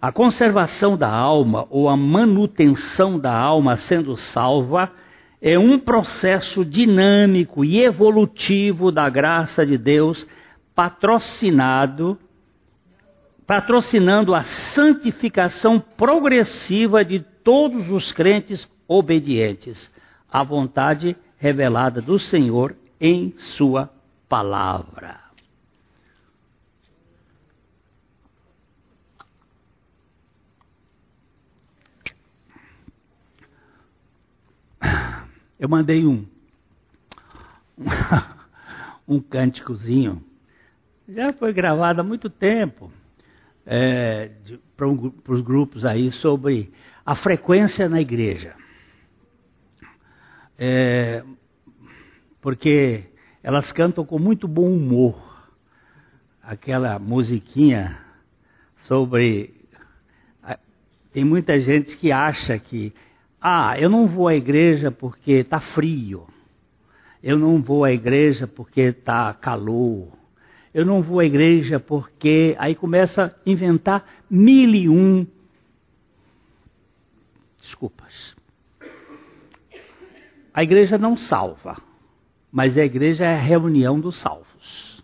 A 0.00 0.10
conservação 0.10 0.96
da 0.96 1.08
alma 1.08 1.66
ou 1.68 1.88
a 1.88 1.96
manutenção 1.96 3.18
da 3.18 3.34
alma 3.34 3.76
sendo 3.76 4.16
salva 4.16 4.90
é 5.40 5.58
um 5.58 5.78
processo 5.78 6.64
dinâmico 6.64 7.64
e 7.64 7.82
evolutivo 7.82 8.90
da 8.90 9.08
graça 9.10 9.66
de 9.66 9.76
Deus, 9.76 10.26
patrocinado 10.74 12.18
patrocinando 13.46 14.34
a 14.34 14.42
santificação 14.42 15.78
progressiva 15.78 17.04
de 17.04 17.20
todos 17.20 17.88
os 17.90 18.10
crentes 18.10 18.68
obedientes 18.88 19.90
à 20.30 20.42
vontade 20.42 21.16
revelada 21.38 22.02
do 22.02 22.18
Senhor 22.18 22.76
em 23.00 23.32
Sua 23.36 23.88
palavra. 24.28 25.20
Eu 35.58 35.68
mandei 35.68 36.04
um 36.04 36.26
um 39.08 39.20
cânticozinho. 39.20 40.22
Já 41.08 41.32
foi 41.32 41.52
gravado 41.52 42.00
há 42.00 42.04
muito 42.04 42.28
tempo 42.28 42.90
é, 43.66 44.30
para 44.76 44.86
um, 44.86 45.12
os 45.28 45.40
grupos 45.40 45.84
aí 45.84 46.12
sobre 46.12 46.72
a 47.04 47.16
frequência 47.16 47.88
na 47.88 48.00
igreja. 48.00 48.54
É, 50.58 51.24
porque 52.40 53.04
elas 53.42 53.72
cantam 53.72 54.04
com 54.04 54.18
muito 54.18 54.46
bom 54.46 54.72
humor 54.72 55.20
aquela 56.42 56.98
musiquinha 56.98 57.98
sobre. 58.78 59.54
Tem 61.12 61.24
muita 61.24 61.58
gente 61.58 61.96
que 61.96 62.12
acha 62.12 62.58
que, 62.58 62.92
ah, 63.40 63.78
eu 63.80 63.88
não 63.88 64.06
vou 64.06 64.28
à 64.28 64.34
igreja 64.34 64.90
porque 64.90 65.32
está 65.32 65.58
frio, 65.58 66.26
eu 67.22 67.38
não 67.38 67.62
vou 67.62 67.84
à 67.84 67.92
igreja 67.92 68.46
porque 68.46 68.82
está 68.82 69.32
calor, 69.32 70.12
eu 70.76 70.84
não 70.84 71.00
vou 71.00 71.20
à 71.20 71.24
igreja 71.24 71.80
porque. 71.80 72.54
Aí 72.58 72.74
começa 72.74 73.24
a 73.24 73.50
inventar 73.50 74.04
mil 74.28 74.74
e 74.74 74.90
um 74.90 75.26
desculpas. 77.56 78.36
A 80.52 80.62
igreja 80.62 80.98
não 80.98 81.16
salva, 81.16 81.78
mas 82.52 82.76
a 82.76 82.84
igreja 82.84 83.24
é 83.24 83.36
a 83.36 83.40
reunião 83.40 83.98
dos 83.98 84.18
salvos. 84.18 85.02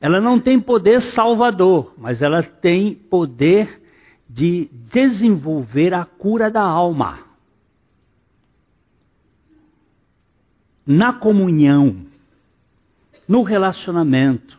Ela 0.00 0.20
não 0.20 0.38
tem 0.38 0.60
poder 0.60 1.00
salvador, 1.00 1.92
mas 1.98 2.22
ela 2.22 2.44
tem 2.44 2.94
poder 2.94 3.82
de 4.28 4.70
desenvolver 4.72 5.92
a 5.94 6.04
cura 6.04 6.48
da 6.48 6.62
alma. 6.62 7.18
Na 10.86 11.12
comunhão 11.12 12.06
no 13.28 13.42
relacionamento, 13.42 14.58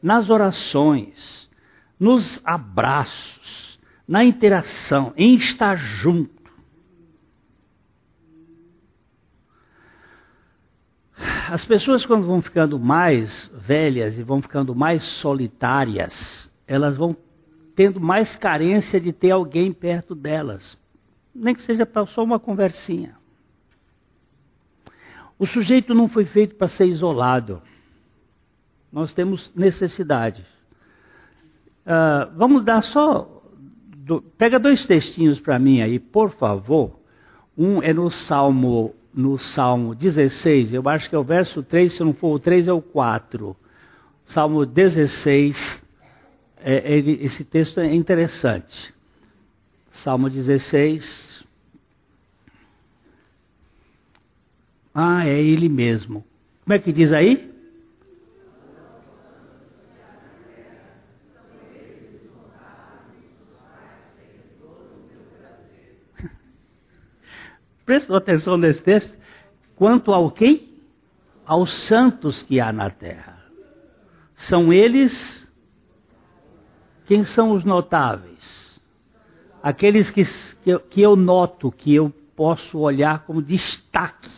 nas 0.00 0.30
orações, 0.30 1.50
nos 1.98 2.40
abraços, 2.44 3.78
na 4.06 4.24
interação, 4.24 5.12
em 5.16 5.34
estar 5.34 5.74
junto. 5.76 6.32
As 11.50 11.64
pessoas, 11.64 12.06
quando 12.06 12.26
vão 12.26 12.40
ficando 12.40 12.78
mais 12.78 13.50
velhas 13.54 14.18
e 14.18 14.22
vão 14.22 14.40
ficando 14.40 14.74
mais 14.74 15.04
solitárias, 15.04 16.50
elas 16.66 16.96
vão 16.96 17.16
tendo 17.74 18.00
mais 18.00 18.36
carência 18.36 19.00
de 19.00 19.12
ter 19.12 19.30
alguém 19.32 19.72
perto 19.72 20.14
delas, 20.14 20.78
nem 21.34 21.54
que 21.54 21.62
seja 21.62 21.84
para 21.84 22.06
só 22.06 22.22
uma 22.22 22.38
conversinha. 22.38 23.16
O 25.38 25.46
sujeito 25.46 25.92
não 25.94 26.08
foi 26.08 26.24
feito 26.24 26.54
para 26.54 26.68
ser 26.68 26.86
isolado. 26.86 27.60
Nós 28.94 29.12
temos 29.12 29.52
necessidade. 29.56 30.46
Uh, 31.84 32.30
vamos 32.36 32.62
dar 32.62 32.80
só. 32.80 33.42
Do, 33.96 34.22
pega 34.22 34.56
dois 34.56 34.86
textinhos 34.86 35.40
para 35.40 35.58
mim 35.58 35.80
aí, 35.80 35.98
por 35.98 36.30
favor. 36.30 37.00
Um 37.58 37.82
é 37.82 37.92
no 37.92 38.08
Salmo, 38.08 38.94
no 39.12 39.36
Salmo 39.36 39.96
16, 39.96 40.74
eu 40.74 40.88
acho 40.88 41.10
que 41.10 41.16
é 41.16 41.18
o 41.18 41.24
verso 41.24 41.60
3, 41.60 41.92
se 41.92 42.04
não 42.04 42.14
for 42.14 42.36
o 42.36 42.38
3, 42.38 42.68
é 42.68 42.72
o 42.72 42.80
4. 42.80 43.56
Salmo 44.26 44.64
16, 44.64 45.82
é, 46.58 46.92
ele, 46.92 47.18
esse 47.20 47.42
texto 47.42 47.80
é 47.80 47.92
interessante. 47.92 48.94
Salmo 49.90 50.30
16. 50.30 51.44
Ah, 54.94 55.26
é 55.26 55.42
ele 55.42 55.68
mesmo. 55.68 56.24
Como 56.62 56.74
é 56.74 56.78
que 56.78 56.92
diz 56.92 57.12
aí? 57.12 57.53
Prestou 67.84 68.16
atenção 68.16 68.56
nesse 68.56 68.82
texto? 68.82 69.18
Quanto 69.76 70.12
ao 70.12 70.30
quem? 70.30 70.72
Aos 71.44 71.72
santos 71.72 72.42
que 72.42 72.60
há 72.60 72.72
na 72.72 72.90
terra. 72.90 73.42
São 74.34 74.72
eles 74.72 75.44
quem 77.06 77.22
são 77.24 77.52
os 77.52 77.64
notáveis? 77.64 78.80
Aqueles 79.62 80.10
que, 80.10 80.24
que, 80.62 80.78
que 80.90 81.02
eu 81.02 81.16
noto, 81.16 81.70
que 81.70 81.94
eu 81.94 82.10
posso 82.34 82.78
olhar 82.78 83.24
como 83.24 83.42
destaque. 83.42 84.30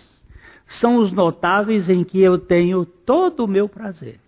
São 0.65 0.97
os 0.97 1.13
notáveis 1.13 1.89
em 1.89 2.03
que 2.03 2.21
eu 2.21 2.39
tenho 2.39 2.85
todo 2.85 3.45
o 3.45 3.49
meu 3.49 3.69
prazer. 3.69 4.21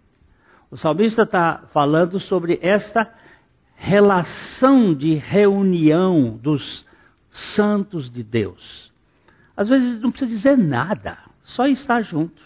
O 0.71 0.77
salmista 0.77 1.23
está 1.23 1.65
falando 1.73 2.21
sobre 2.21 2.59
esta 2.63 3.13
relação 3.75 4.95
de 4.95 5.15
reunião 5.15 6.37
dos 6.37 6.87
santos 7.31 8.11
de 8.11 8.23
Deus. 8.23 8.88
Às 9.59 9.67
vezes 9.67 10.01
não 10.01 10.13
precisa 10.13 10.31
dizer 10.31 10.57
nada, 10.57 11.19
só 11.43 11.67
estar 11.67 12.01
junto. 12.03 12.41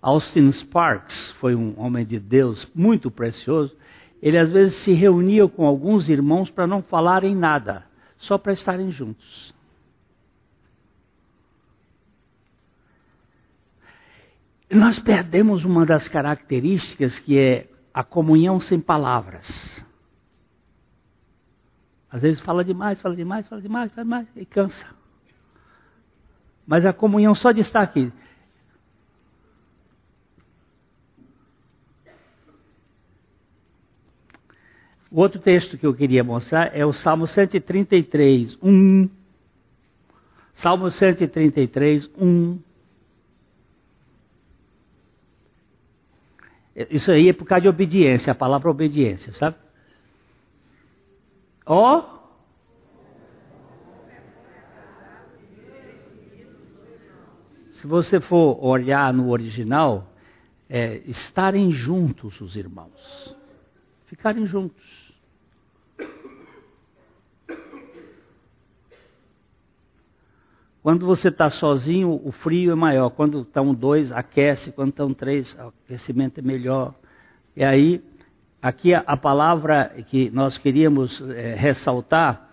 Austin 0.00 0.50
Sparks 0.50 1.30
foi 1.38 1.54
um 1.54 1.78
homem 1.78 2.04
de 2.04 2.18
Deus 2.18 2.68
muito 2.74 3.12
precioso. 3.12 3.76
Ele 4.20 4.36
às 4.36 4.50
vezes 4.50 4.74
se 4.74 4.92
reunia 4.92 5.46
com 5.46 5.64
alguns 5.64 6.08
irmãos 6.08 6.50
para 6.50 6.66
não 6.66 6.82
falarem 6.82 7.36
nada, 7.36 7.86
só 8.18 8.36
para 8.36 8.52
estarem 8.52 8.90
juntos. 8.90 9.54
Nós 14.68 14.98
perdemos 14.98 15.64
uma 15.64 15.86
das 15.86 16.08
características 16.08 17.20
que 17.20 17.38
é 17.38 17.70
a 17.94 18.02
comunhão 18.02 18.58
sem 18.58 18.80
palavras. 18.80 19.86
Às 22.12 22.20
vezes 22.20 22.40
fala 22.40 22.62
demais, 22.62 23.00
fala 23.00 23.16
demais, 23.16 23.48
fala 23.48 23.62
demais, 23.62 23.90
fala 23.90 24.04
demais 24.04 24.28
e 24.36 24.44
cansa. 24.44 24.86
Mas 26.66 26.84
a 26.84 26.92
comunhão 26.92 27.34
só 27.34 27.50
de 27.52 27.60
estar 27.60 27.80
aqui. 27.80 28.12
O 35.10 35.20
outro 35.20 35.40
texto 35.40 35.78
que 35.78 35.86
eu 35.86 35.94
queria 35.94 36.22
mostrar 36.22 36.76
é 36.76 36.84
o 36.84 36.92
Salmo 36.92 37.26
133, 37.26 38.58
1. 38.62 39.08
Salmo 40.54 40.90
133, 40.90 42.10
1. 42.18 42.58
Isso 46.90 47.10
aí 47.10 47.30
é 47.30 47.32
por 47.32 47.46
causa 47.46 47.62
de 47.62 47.68
obediência, 47.68 48.30
a 48.30 48.34
palavra 48.34 48.70
obediência, 48.70 49.32
sabe? 49.32 49.56
Ó. 51.66 51.98
Oh. 51.98 52.22
Se 57.70 57.86
você 57.86 58.20
for 58.20 58.64
olhar 58.64 59.12
no 59.12 59.30
original, 59.30 60.12
é 60.68 60.98
estarem 61.04 61.70
juntos 61.70 62.40
os 62.40 62.54
irmãos. 62.56 63.36
Ficarem 64.06 64.46
juntos. 64.46 65.12
Quando 70.82 71.06
você 71.06 71.28
está 71.28 71.48
sozinho, 71.48 72.20
o 72.24 72.32
frio 72.32 72.72
é 72.72 72.74
maior. 72.74 73.10
Quando 73.10 73.42
estão 73.42 73.72
dois, 73.72 74.10
aquece. 74.10 74.72
Quando 74.72 74.90
estão 74.90 75.14
três, 75.14 75.54
o 75.54 75.72
aquecimento 75.84 76.38
é 76.38 76.42
melhor. 76.42 76.94
E 77.56 77.62
aí, 77.62 78.02
aqui 78.62 78.94
a, 78.94 79.00
a 79.00 79.16
palavra 79.16 79.92
que 80.06 80.30
nós 80.30 80.56
queríamos 80.56 81.20
é, 81.30 81.54
ressaltar 81.56 82.48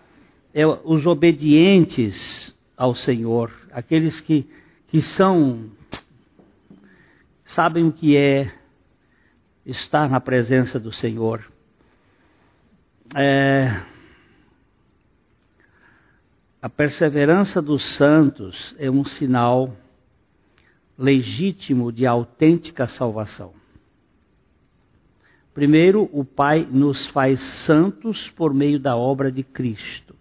é 0.52 0.66
os 0.66 1.06
obedientes 1.06 2.58
ao 2.76 2.94
Senhor, 2.94 3.52
aqueles 3.70 4.20
que, 4.20 4.50
que 4.88 5.00
são, 5.00 5.70
sabem 7.44 7.86
o 7.86 7.92
que 7.92 8.16
é 8.16 8.52
estar 9.64 10.10
na 10.10 10.20
presença 10.20 10.80
do 10.80 10.90
Senhor. 10.90 11.46
É, 13.14 13.80
a 16.60 16.68
perseverança 16.68 17.62
dos 17.62 17.84
santos 17.84 18.74
é 18.78 18.90
um 18.90 19.04
sinal 19.04 19.76
legítimo 20.98 21.92
de 21.92 22.06
autêntica 22.06 22.86
salvação. 22.86 23.59
Primeiro, 25.60 26.08
o 26.10 26.24
Pai 26.24 26.66
nos 26.70 27.06
faz 27.08 27.38
santos 27.38 28.30
por 28.30 28.54
meio 28.54 28.80
da 28.80 28.96
obra 28.96 29.30
de 29.30 29.42
Cristo. 29.42 30.16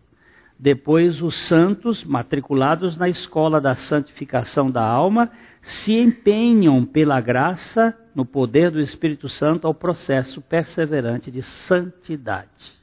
Depois, 0.60 1.22
os 1.22 1.34
santos, 1.34 2.04
matriculados 2.04 2.98
na 2.98 3.08
escola 3.08 3.62
da 3.62 3.74
santificação 3.74 4.70
da 4.70 4.84
alma, 4.84 5.32
se 5.62 5.94
empenham 5.94 6.84
pela 6.84 7.22
graça, 7.22 7.98
no 8.14 8.26
poder 8.26 8.70
do 8.70 8.82
Espírito 8.82 9.30
Santo, 9.30 9.66
ao 9.66 9.74
processo 9.74 10.42
perseverante 10.42 11.32
de 11.32 11.42
santidade. 11.42 12.74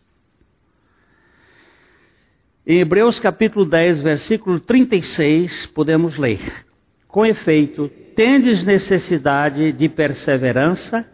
Em 2.67 2.79
Hebreus 2.79 3.21
capítulo 3.21 3.67
10, 3.67 4.01
versículo 4.01 4.59
36, 4.61 5.67
podemos 5.75 6.17
ler: 6.17 6.65
Com 7.07 7.27
efeito, 7.27 7.91
tendes 8.15 8.65
necessidade 8.65 9.73
de 9.73 9.91
perseverança, 9.91 11.07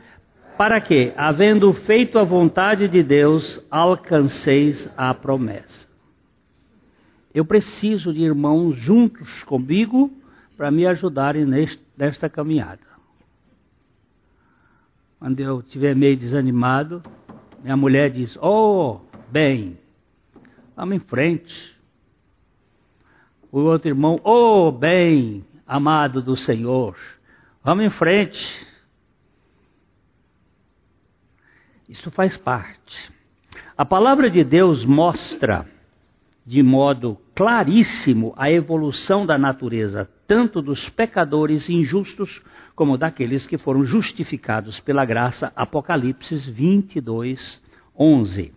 para 0.57 0.81
que, 0.81 1.13
havendo 1.17 1.73
feito 1.73 2.19
a 2.19 2.25
vontade 2.25 2.89
de 2.89 3.03
Deus, 3.03 3.65
alcanceis 3.71 4.89
a 4.97 5.13
promessa. 5.15 5.89
Eu 7.35 7.45
preciso 7.45 8.13
de 8.13 8.23
irmãos 8.23 8.77
juntos 8.77 9.43
comigo 9.45 10.13
para 10.57 10.71
me 10.71 10.87
ajudarem 10.87 11.45
neste, 11.45 11.83
nesta 11.97 12.29
caminhada. 12.29 12.93
Quando 15.19 15.41
eu 15.41 15.61
estiver 15.61 15.95
meio 15.97 16.17
desanimado, 16.17 17.03
minha 17.63 17.77
mulher 17.77 18.11
diz: 18.11 18.37
Oh, 18.41 19.01
bem, 19.31 19.79
Vamos 20.77 20.97
em 20.97 21.01
frente. 21.01 21.79
O 23.51 23.61
outro 23.61 23.89
irmão, 23.89 24.19
oh 24.25 24.73
bem, 24.73 25.45
amado 25.67 26.23
do 26.23 26.35
Senhor, 26.35 26.97
vamos 27.63 27.85
em 27.85 27.91
frente. 27.91 28.67
Isso 31.93 32.11
faz 32.11 32.39
parte. 32.39 33.13
A 33.77 33.85
palavra 33.85 34.31
de 34.31 34.43
Deus 34.43 34.83
mostra 34.83 35.69
de 36.43 36.63
modo 36.63 37.19
claríssimo 37.35 38.33
a 38.35 38.51
evolução 38.51 39.27
da 39.27 39.37
natureza, 39.37 40.09
tanto 40.27 40.63
dos 40.63 40.89
pecadores 40.89 41.69
injustos 41.69 42.41
como 42.75 42.97
daqueles 42.97 43.47
que 43.47 43.59
foram 43.59 43.85
justificados 43.85 44.81
pela 44.81 45.05
graça. 45.05 45.53
Apocalipse 45.55 46.35
22, 46.51 47.63
11. 47.95 48.55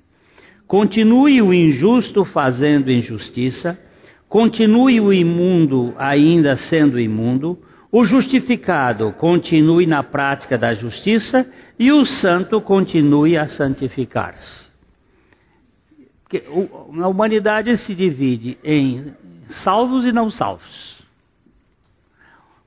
Continue 0.65 1.41
o 1.41 1.53
injusto 1.53 2.23
fazendo 2.23 2.89
injustiça, 2.89 3.77
continue 4.29 5.01
o 5.01 5.11
imundo 5.11 5.93
ainda 5.97 6.55
sendo 6.55 6.97
imundo, 6.97 7.59
o 7.91 8.03
justificado 8.03 9.13
continue 9.13 9.85
na 9.85 10.03
prática 10.03 10.57
da 10.57 10.73
justiça 10.73 11.49
e 11.77 11.91
o 11.91 12.05
santo 12.05 12.59
continue 12.61 13.37
a 13.37 13.47
santificar-se. 13.47 14.65
A 17.01 17.07
humanidade 17.07 17.75
se 17.77 17.95
divide 17.95 18.57
em 18.63 19.13
salvos 19.49 20.05
e 20.05 20.11
não 20.11 20.29
salvos. 20.29 21.01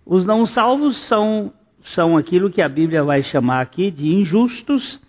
Os 0.07 0.25
não 0.25 0.47
salvos 0.47 0.97
são, 0.97 1.53
são 1.81 2.17
aquilo 2.17 2.51
que 2.51 2.63
a 2.63 2.69
Bíblia 2.69 3.05
vai 3.05 3.23
chamar 3.23 3.61
aqui 3.61 3.91
de 3.91 4.09
injustos 4.09 5.01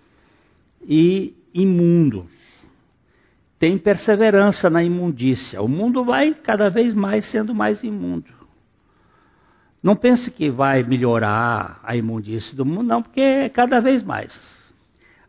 e 0.86 1.34
imundos 1.54 2.40
tem 3.60 3.78
perseverança 3.78 4.70
na 4.70 4.82
imundícia. 4.82 5.62
O 5.62 5.68
mundo 5.68 6.06
vai 6.06 6.34
cada 6.34 6.70
vez 6.70 6.94
mais 6.94 7.26
sendo 7.26 7.54
mais 7.54 7.84
imundo. 7.84 8.39
Não 9.82 9.96
pense 9.96 10.30
que 10.30 10.50
vai 10.50 10.84
melhorar 10.84 11.80
a 11.84 11.96
imundícia 11.96 12.56
do 12.56 12.66
mundo, 12.66 12.84
não, 12.84 13.02
porque 13.02 13.22
é 13.22 13.50
cada 13.50 13.80
vez 13.80 14.04
mais. 14.04 14.74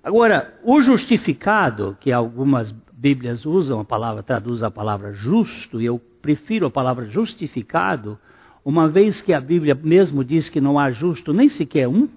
Agora, 0.03 0.59
o 0.65 0.81
justificado, 0.81 1.97
que 2.01 2.11
algumas 2.11 2.73
Bíblias 2.93 3.47
usam 3.47 3.81
a 3.81 3.85
palavra, 3.85 4.23
traduz 4.23 4.63
a 4.63 4.71
palavra 4.71 5.13
justo, 5.13 5.81
e 5.81 5.87
eu 5.87 6.01
prefiro 6.21 6.67
a 6.67 6.71
palavra 6.71 7.07
justificado, 7.07 8.19
uma 8.65 8.89
vez 8.89 9.23
que 9.23 9.33
a 9.33 9.41
Bíblia 9.41 9.75
mesmo 9.75 10.25
diz 10.25 10.49
que 10.49 10.61
não 10.61 10.79
há 10.79 10.91
justo 10.91 11.33
nem 11.33 11.49
sequer 11.49 11.89
um, 11.89 12.09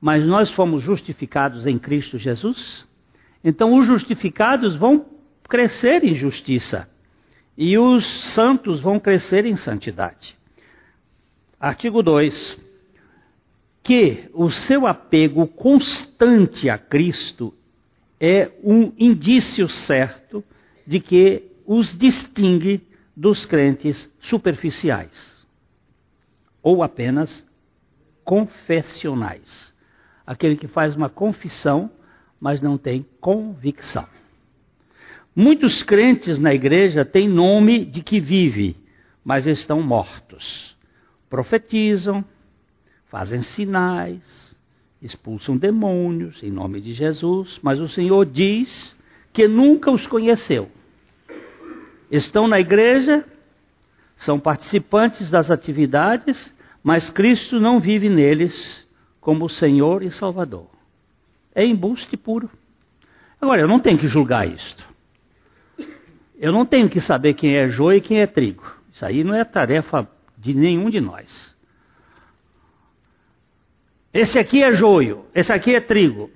mas 0.00 0.24
nós 0.26 0.50
fomos 0.50 0.82
justificados 0.82 1.66
em 1.66 1.78
Cristo 1.78 2.18
Jesus. 2.18 2.86
Então 3.42 3.76
os 3.76 3.86
justificados 3.86 4.76
vão 4.76 5.06
crescer 5.48 6.04
em 6.04 6.14
justiça 6.14 6.88
e 7.56 7.76
os 7.78 8.06
santos 8.06 8.80
vão 8.80 9.00
crescer 9.00 9.44
em 9.44 9.56
santidade. 9.56 10.36
Artigo 11.60 12.02
2. 12.02 12.66
Que 13.82 14.30
o 14.32 14.50
seu 14.50 14.86
apego 14.86 15.46
constante 15.46 16.68
a 16.70 16.78
Cristo 16.78 17.54
é 18.20 18.50
um 18.62 18.92
indício 18.98 19.68
certo 19.68 20.44
de 20.86 21.00
que 21.00 21.50
os 21.66 21.96
distingue 21.96 22.86
dos 23.16 23.44
crentes 23.44 24.12
superficiais 24.20 25.46
ou 26.62 26.82
apenas 26.82 27.46
confessionais. 28.24 29.74
Aquele 30.26 30.56
que 30.56 30.68
faz 30.68 30.94
uma 30.94 31.08
confissão 31.08 31.90
mas 32.40 32.62
não 32.62 32.78
tem 32.78 33.04
convicção. 33.20 34.06
Muitos 35.34 35.82
crentes 35.82 36.38
na 36.38 36.54
igreja 36.54 37.04
têm 37.04 37.28
nome 37.28 37.84
de 37.84 38.02
que 38.02 38.20
vive, 38.20 38.76
mas 39.24 39.46
estão 39.46 39.82
mortos. 39.82 40.77
Profetizam, 41.28 42.24
fazem 43.06 43.42
sinais, 43.42 44.56
expulsam 45.00 45.56
demônios 45.56 46.42
em 46.42 46.50
nome 46.50 46.80
de 46.80 46.92
Jesus, 46.92 47.58
mas 47.62 47.80
o 47.80 47.88
Senhor 47.88 48.24
diz 48.26 48.96
que 49.32 49.46
nunca 49.46 49.90
os 49.90 50.06
conheceu. 50.06 50.70
Estão 52.10 52.48
na 52.48 52.58
igreja, 52.58 53.24
são 54.16 54.40
participantes 54.40 55.30
das 55.30 55.50
atividades, 55.50 56.54
mas 56.82 57.10
Cristo 57.10 57.60
não 57.60 57.78
vive 57.78 58.08
neles 58.08 58.86
como 59.20 59.48
Senhor 59.48 60.02
e 60.02 60.10
Salvador. 60.10 60.68
É 61.54 61.64
embuste 61.64 62.16
puro. 62.16 62.50
Agora, 63.40 63.60
eu 63.60 63.68
não 63.68 63.78
tenho 63.78 63.98
que 63.98 64.08
julgar 64.08 64.48
isto. 64.48 64.86
Eu 66.38 66.52
não 66.52 66.64
tenho 66.64 66.88
que 66.88 67.00
saber 67.00 67.34
quem 67.34 67.56
é 67.56 67.68
joio 67.68 67.98
e 67.98 68.00
quem 68.00 68.20
é 68.20 68.26
trigo. 68.26 68.64
Isso 68.92 69.04
aí 69.04 69.22
não 69.22 69.34
é 69.34 69.44
tarefa 69.44 70.08
de 70.38 70.54
nenhum 70.54 70.88
de 70.88 71.00
nós. 71.00 71.56
Esse 74.12 74.38
aqui 74.38 74.62
é 74.62 74.70
joio, 74.70 75.26
esse 75.34 75.52
aqui 75.52 75.74
é 75.74 75.80
trigo. 75.80 76.30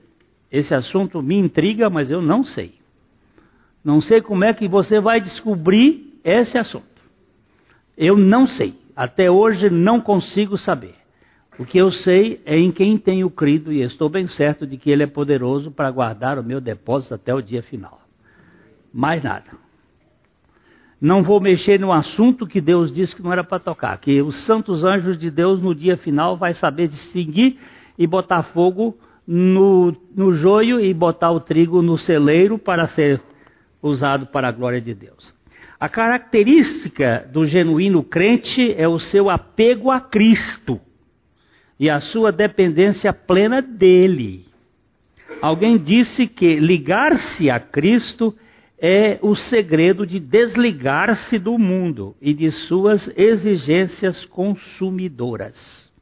Esse 0.50 0.74
assunto 0.74 1.22
me 1.22 1.36
intriga, 1.36 1.88
mas 1.88 2.10
eu 2.10 2.20
não 2.20 2.42
sei. 2.42 2.74
Não 3.82 4.00
sei 4.00 4.20
como 4.20 4.44
é 4.44 4.52
que 4.52 4.68
você 4.68 5.00
vai 5.00 5.20
descobrir 5.20 6.20
esse 6.22 6.58
assunto. 6.58 6.84
Eu 7.96 8.16
não 8.16 8.46
sei. 8.46 8.74
Até 8.94 9.30
hoje 9.30 9.70
não 9.70 10.00
consigo 10.00 10.58
saber. 10.58 10.94
O 11.58 11.64
que 11.64 11.78
eu 11.78 11.90
sei 11.90 12.40
é 12.44 12.58
em 12.58 12.70
quem 12.70 12.98
tenho 12.98 13.30
crido 13.30 13.72
e 13.72 13.80
estou 13.80 14.08
bem 14.08 14.26
certo 14.26 14.66
de 14.66 14.76
que 14.76 14.90
Ele 14.90 15.04
é 15.04 15.06
poderoso 15.06 15.70
para 15.70 15.90
guardar 15.90 16.38
o 16.38 16.44
meu 16.44 16.60
depósito 16.60 17.14
até 17.14 17.34
o 17.34 17.40
dia 17.40 17.62
final. 17.62 18.00
Mais 18.92 19.22
nada. 19.22 19.61
Não 21.02 21.20
vou 21.20 21.40
mexer 21.40 21.80
no 21.80 21.92
assunto 21.92 22.46
que 22.46 22.60
Deus 22.60 22.94
disse 22.94 23.16
que 23.16 23.24
não 23.24 23.32
era 23.32 23.42
para 23.42 23.58
tocar, 23.58 23.98
que 23.98 24.22
os 24.22 24.36
santos 24.36 24.84
anjos 24.84 25.18
de 25.18 25.32
Deus 25.32 25.60
no 25.60 25.74
dia 25.74 25.96
final 25.96 26.36
vai 26.36 26.54
saber 26.54 26.86
distinguir 26.86 27.56
e 27.98 28.06
botar 28.06 28.44
fogo 28.44 28.96
no, 29.26 29.96
no 30.14 30.32
joio 30.32 30.78
e 30.78 30.94
botar 30.94 31.32
o 31.32 31.40
trigo 31.40 31.82
no 31.82 31.98
celeiro 31.98 32.56
para 32.56 32.86
ser 32.86 33.20
usado 33.82 34.26
para 34.26 34.46
a 34.46 34.52
glória 34.52 34.80
de 34.80 34.94
Deus. 34.94 35.34
A 35.80 35.88
característica 35.88 37.28
do 37.32 37.44
genuíno 37.44 38.04
crente 38.04 38.72
é 38.78 38.86
o 38.86 39.00
seu 39.00 39.28
apego 39.28 39.90
a 39.90 40.00
Cristo 40.00 40.80
e 41.80 41.90
a 41.90 41.98
sua 41.98 42.30
dependência 42.30 43.12
plena 43.12 43.60
dele. 43.60 44.46
Alguém 45.40 45.78
disse 45.78 46.28
que 46.28 46.60
ligar-se 46.60 47.50
a 47.50 47.58
Cristo 47.58 48.32
é 48.38 48.51
o 49.20 49.36
segredo 49.36 50.04
de 50.04 50.18
desligar-se 50.18 51.38
do 51.38 51.56
mundo 51.56 52.16
e 52.20 52.34
de 52.34 52.50
suas 52.50 53.08
exigências 53.16 54.24
consumidoras. 54.24 55.92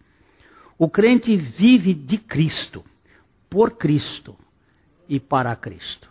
O 0.78 0.88
crente 0.88 1.36
vive 1.36 1.92
de 1.92 2.16
Cristo, 2.16 2.82
por 3.50 3.72
Cristo 3.72 4.34
e 5.06 5.20
para 5.20 5.54
Cristo. 5.54 6.08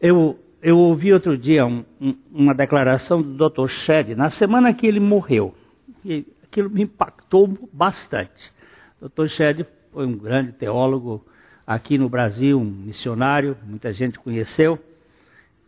Eu, 0.00 0.38
eu 0.62 0.78
ouvi 0.78 1.12
outro 1.12 1.36
dia 1.36 1.66
um, 1.66 1.84
um, 2.00 2.16
uma 2.32 2.54
declaração 2.54 3.20
do 3.20 3.50
Dr. 3.50 3.68
Shedd, 3.68 4.14
na 4.14 4.30
semana 4.30 4.72
que 4.72 4.86
ele 4.86 5.00
morreu. 5.00 5.54
E 6.02 6.24
aquilo 6.42 6.70
me 6.70 6.84
impactou 6.84 7.68
bastante. 7.70 8.50
O 8.98 9.10
Dr. 9.10 9.26
Shedd 9.26 9.66
foi 9.92 10.06
um 10.06 10.16
grande 10.16 10.52
teólogo 10.52 11.26
aqui 11.68 11.98
no 11.98 12.08
Brasil, 12.08 12.58
um 12.58 12.64
missionário, 12.64 13.54
muita 13.62 13.92
gente 13.92 14.18
conheceu. 14.18 14.78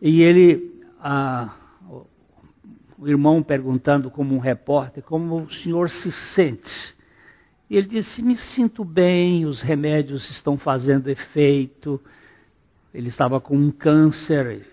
E 0.01 0.23
ele, 0.23 0.81
ah, 0.99 1.53
o 2.97 3.07
irmão 3.07 3.43
perguntando 3.43 4.09
como 4.09 4.33
um 4.33 4.39
repórter, 4.39 5.03
como 5.03 5.43
o 5.43 5.51
senhor 5.51 5.91
se 5.91 6.11
sente? 6.11 6.95
E 7.69 7.77
ele 7.77 7.85
disse: 7.85 8.23
Me 8.23 8.35
sinto 8.35 8.83
bem, 8.83 9.45
os 9.45 9.61
remédios 9.61 10.27
estão 10.31 10.57
fazendo 10.57 11.07
efeito, 11.07 12.01
ele 12.91 13.09
estava 13.09 13.39
com 13.39 13.55
um 13.55 13.69
câncer, 13.69 14.65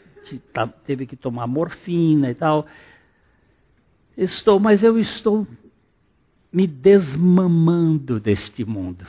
teve 0.87 1.05
que 1.05 1.15
tomar 1.15 1.47
morfina 1.47 2.31
e 2.31 2.35
tal. 2.35 2.67
Estou, 4.17 4.59
mas 4.59 4.83
eu 4.83 4.99
estou 4.99 5.47
me 6.51 6.67
desmamando 6.67 8.19
deste 8.19 8.65
mundo. 8.65 9.07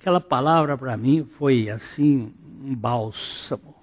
Aquela 0.00 0.20
palavra 0.20 0.78
para 0.78 0.96
mim 0.96 1.28
foi 1.36 1.68
assim 1.68 2.32
um 2.64 2.74
bálsamo. 2.74 3.74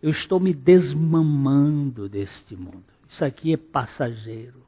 Eu 0.00 0.10
estou 0.10 0.38
me 0.38 0.54
desmamando 0.54 2.08
deste 2.08 2.54
mundo. 2.54 2.84
Isso 3.08 3.24
aqui 3.24 3.52
é 3.52 3.56
passageiro. 3.56 4.62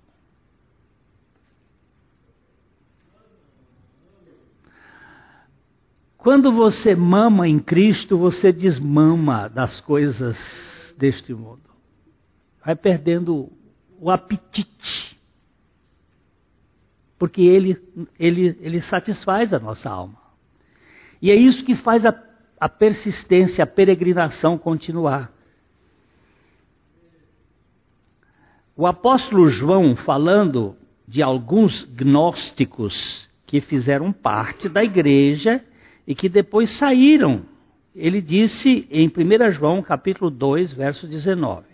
Quando 6.18 6.50
você 6.50 6.96
mama 6.96 7.46
em 7.46 7.60
Cristo, 7.60 8.18
você 8.18 8.50
desmama 8.50 9.48
das 9.48 9.80
coisas 9.80 10.92
deste 10.98 11.32
mundo. 11.32 11.70
Vai 12.64 12.74
perdendo 12.74 13.52
o 14.00 14.10
apetite. 14.10 15.16
Porque 17.16 17.42
ele, 17.42 17.80
ele, 18.18 18.58
ele 18.60 18.80
satisfaz 18.80 19.54
a 19.54 19.60
nossa 19.60 19.88
alma. 19.88 20.25
E 21.26 21.30
é 21.32 21.34
isso 21.34 21.64
que 21.64 21.74
faz 21.74 22.06
a, 22.06 22.14
a 22.60 22.68
persistência, 22.68 23.64
a 23.64 23.66
peregrinação 23.66 24.56
continuar. 24.56 25.32
O 28.76 28.86
apóstolo 28.86 29.48
João, 29.48 29.96
falando 29.96 30.76
de 31.04 31.24
alguns 31.24 31.82
gnósticos 31.82 33.28
que 33.44 33.60
fizeram 33.60 34.12
parte 34.12 34.68
da 34.68 34.84
igreja, 34.84 35.64
e 36.06 36.14
que 36.14 36.28
depois 36.28 36.70
saíram. 36.70 37.42
Ele 37.92 38.20
disse 38.20 38.86
em 38.88 39.08
1 39.08 39.50
João 39.50 39.82
capítulo 39.82 40.30
2, 40.30 40.74
verso 40.74 41.08
19: 41.08 41.64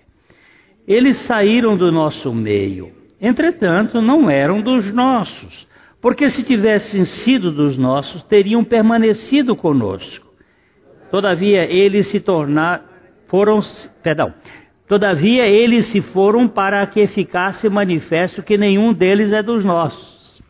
Eles 0.89 1.17
saíram 1.17 1.77
do 1.77 1.93
nosso 1.93 2.33
meio, 2.33 2.91
entretanto 3.21 4.01
não 4.01 4.31
eram 4.31 4.63
dos 4.63 4.91
nossos, 4.91 5.67
porque 6.03 6.29
se 6.29 6.43
tivessem 6.43 7.05
sido 7.05 7.53
dos 7.53 7.79
nossos, 7.79 8.25
teriam 8.25 8.65
permanecido 8.65 9.55
conosco. 9.55 10.27
Todavia 11.13 11.65
eles 11.65 12.09
se 12.09 12.19
tornaram, 12.19 12.83
foram, 13.29 13.61
perdão, 14.03 14.35
todavia 14.89 15.47
eles 15.47 15.87
se 15.87 16.01
foram 16.01 16.49
para 16.49 16.85
que 16.89 17.07
ficasse 17.07 17.69
manifesto 17.69 18.43
que 18.43 18.59
nenhum 18.59 18.93
deles 18.93 19.33
é 19.33 19.45
dos 19.45 19.65
nossos. 19.65 20.43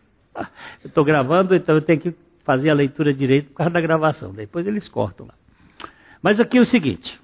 estou 0.84 1.02
gravando, 1.02 1.54
então 1.54 1.76
eu 1.76 1.80
tenho 1.80 2.00
que 2.00 2.14
fazer 2.44 2.68
a 2.68 2.74
leitura 2.74 3.14
direito 3.14 3.48
por 3.48 3.54
causa 3.54 3.70
da 3.70 3.80
gravação. 3.80 4.32
Depois 4.32 4.66
eles 4.66 4.86
cortam 4.86 5.26
lá. 5.26 5.34
Mas 6.20 6.38
aqui 6.38 6.58
é 6.58 6.60
o 6.60 6.66
seguinte. 6.66 7.18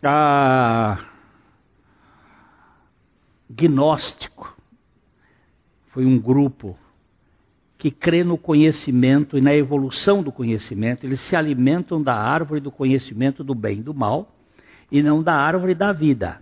A... 0.00 0.98
Gnóstico 3.50 4.56
foi 5.88 6.04
um 6.04 6.18
grupo 6.18 6.78
que 7.84 7.90
crê 7.90 8.24
no 8.24 8.38
conhecimento 8.38 9.36
e 9.36 9.42
na 9.42 9.54
evolução 9.54 10.22
do 10.22 10.32
conhecimento. 10.32 11.04
Eles 11.04 11.20
se 11.20 11.36
alimentam 11.36 12.02
da 12.02 12.14
árvore 12.14 12.58
do 12.58 12.70
conhecimento 12.70 13.44
do 13.44 13.54
bem 13.54 13.80
e 13.80 13.82
do 13.82 13.92
mal 13.92 14.34
e 14.90 15.02
não 15.02 15.22
da 15.22 15.34
árvore 15.34 15.74
da 15.74 15.92
vida. 15.92 16.40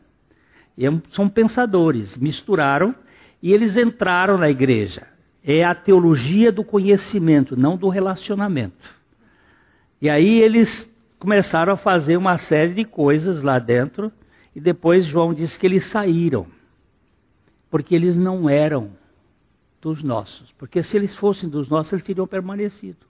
E 0.79 0.87
é 0.87 1.03
são 1.11 1.29
pensadores, 1.29 2.17
misturaram 2.17 2.95
e 3.43 3.53
eles 3.53 3.77
entraram 3.77 4.39
na 4.39 4.49
igreja 4.49 5.09
é 5.43 5.65
a 5.65 5.75
teologia 5.75 6.53
do 6.53 6.63
conhecimento, 6.63 7.57
não 7.57 7.77
do 7.77 7.89
relacionamento. 7.89 8.95
E 10.01 10.09
aí 10.09 10.41
eles 10.41 10.89
começaram 11.19 11.73
a 11.73 11.77
fazer 11.77 12.17
uma 12.17 12.37
série 12.37 12.73
de 12.73 12.85
coisas 12.85 13.43
lá 13.43 13.59
dentro, 13.59 14.13
e 14.55 14.61
depois 14.61 15.05
João 15.05 15.35
disse 15.35 15.59
que 15.59 15.67
eles 15.67 15.87
saíram, 15.87 16.47
porque 17.69 17.97
eles 17.97 18.17
não 18.17 18.49
eram 18.49 19.02
dos 19.83 20.03
nossos. 20.03 20.53
Porque 20.53 20.83
se 20.83 20.97
eles 20.97 21.15
fossem 21.15 21.49
dos 21.49 21.69
nossos, 21.69 21.93
eles 21.93 22.05
teriam 22.05 22.27
permanecido. 22.27 23.05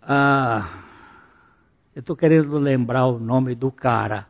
Ah, 0.00 0.84
eu 1.94 2.00
estou 2.00 2.16
querendo 2.16 2.56
lembrar 2.56 3.06
o 3.06 3.18
nome 3.18 3.54
do 3.54 3.70
cara, 3.70 4.26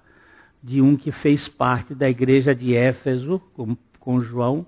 de 0.63 0.81
um 0.81 0.97
que 0.97 1.13
fez 1.13 1.47
parte 1.47 1.95
da 1.95 2.09
igreja 2.09 2.55
de 2.55 2.75
Éfeso, 2.75 3.39
com, 3.55 3.77
com 4.01 4.21
João, 4.21 4.67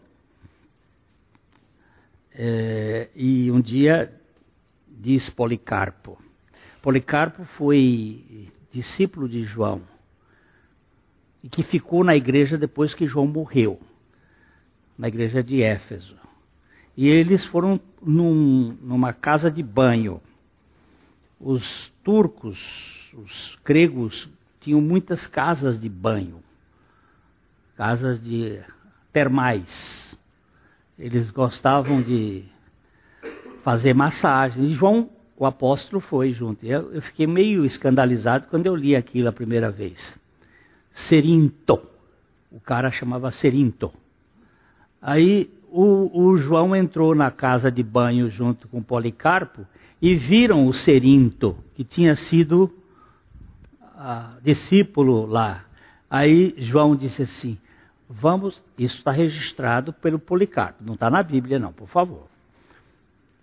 é, 2.33 3.09
e 3.15 3.51
um 3.51 3.61
dia 3.61 4.13
diz 4.89 5.31
Policarpo. 5.31 6.19
Policarpo 6.83 7.45
foi 7.45 8.51
discípulo 8.71 9.29
de 9.29 9.45
João 9.45 9.81
e 11.43 11.49
que 11.49 11.63
ficou 11.63 12.03
na 12.03 12.17
igreja 12.17 12.59
depois 12.59 12.93
que 12.93 13.07
João 13.07 13.27
morreu, 13.27 13.79
na 14.99 15.09
igreja 15.09 15.43
de 15.43 15.63
Éfeso. 15.63 16.17
E 16.97 17.09
eles 17.09 17.45
foram 17.45 17.81
num, 18.01 18.77
numa 18.81 19.13
casa 19.13 19.51
de 19.51 19.63
banho. 19.63 20.21
Os 21.41 21.93
turcos, 22.03 23.13
os 23.15 23.59
gregos, 23.65 24.29
tinham 24.61 24.81
muitas 24.81 25.27
casas 25.27 25.79
de 25.79 25.89
banho, 25.89 26.43
casas 27.77 28.23
de 28.23 28.61
termais. 29.13 30.19
Eles 30.99 31.31
gostavam 31.31 32.01
de 32.01 32.45
fazer 33.63 33.95
massagem. 33.95 34.65
E 34.65 34.73
João 34.73 35.11
o 35.37 35.45
apóstolo 35.45 36.01
foi 36.01 36.33
junto. 36.33 36.65
Eu, 36.65 36.93
eu 36.93 37.03
fiquei 37.03 37.27
meio 37.27 37.65
escandalizado 37.65 38.47
quando 38.49 38.67
eu 38.67 38.77
li 38.77 38.95
aquilo 38.95 39.29
a 39.29 39.33
primeira 39.33 39.71
vez. 39.71 40.17
Serinto. 40.93 41.81
O 42.51 42.61
cara 42.61 42.91
chamava 42.93 43.31
Serinto. 43.33 43.93
Aí 45.05 45.51
o, 45.71 46.11
o, 46.19 46.37
João 46.39 46.75
entrou 46.75 47.15
na 47.15 47.31
casa 47.31 47.71
de 47.71 47.83
banho 47.83 48.31
junto 48.31 48.67
com 48.69 48.83
Policarpo 48.83 49.67
e 50.01 50.15
viram 50.15 50.67
o 50.67 50.73
Serinto, 50.73 51.55
que 51.75 51.85
tinha 51.85 52.17
sido 52.17 52.73
ah, 53.95 54.33
discípulo 54.43 55.27
lá. 55.27 55.67
Aí 56.09 56.55
João 56.57 56.97
disse 56.97 57.21
assim: 57.21 57.59
Vamos, 58.09 58.65
isso 58.79 58.97
está 58.97 59.11
registrado 59.11 59.93
pelo 59.93 60.19
Policarpo, 60.19 60.83
não 60.83 60.95
está 60.95 61.11
na 61.11 61.23
Bíblia, 61.23 61.59
não, 61.59 61.71
por 61.71 61.87
favor. 61.87 62.27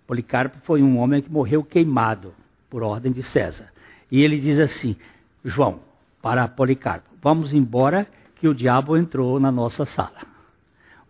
Policarpo 0.04 0.58
foi 0.64 0.82
um 0.82 0.98
homem 0.98 1.22
que 1.22 1.30
morreu 1.30 1.62
queimado 1.62 2.34
por 2.68 2.82
ordem 2.82 3.12
de 3.12 3.22
César. 3.22 3.68
E 4.10 4.20
ele 4.20 4.40
diz 4.40 4.58
assim: 4.58 4.96
João, 5.44 5.78
para 6.20 6.48
Policarpo, 6.48 7.08
vamos 7.22 7.52
embora 7.52 8.04
que 8.34 8.48
o 8.48 8.54
diabo 8.54 8.96
entrou 8.96 9.38
na 9.38 9.52
nossa 9.52 9.84
sala. 9.84 10.31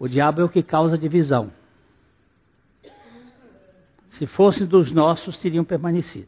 O 0.03 0.09
diabo 0.09 0.41
é 0.41 0.45
o 0.45 0.49
que 0.49 0.65
causa 0.65 0.99
divisão. 0.99 1.53
Se 4.11 4.27
fossem 4.27 4.67
dos 4.67 4.91
nossos, 4.91 5.39
teriam 5.39 5.65
permanecido. 5.65 6.27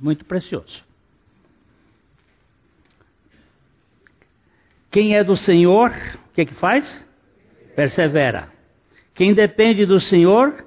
Muito 0.00 0.24
precioso. 0.24 0.82
Quem 4.90 5.14
é 5.14 5.22
do 5.22 5.36
Senhor, 5.36 5.92
o 6.28 6.34
que, 6.34 6.44
que 6.44 6.54
faz? 6.54 7.06
Persevera. 7.76 8.48
Quem 9.14 9.32
depende 9.32 9.86
do 9.86 10.00
Senhor, 10.00 10.66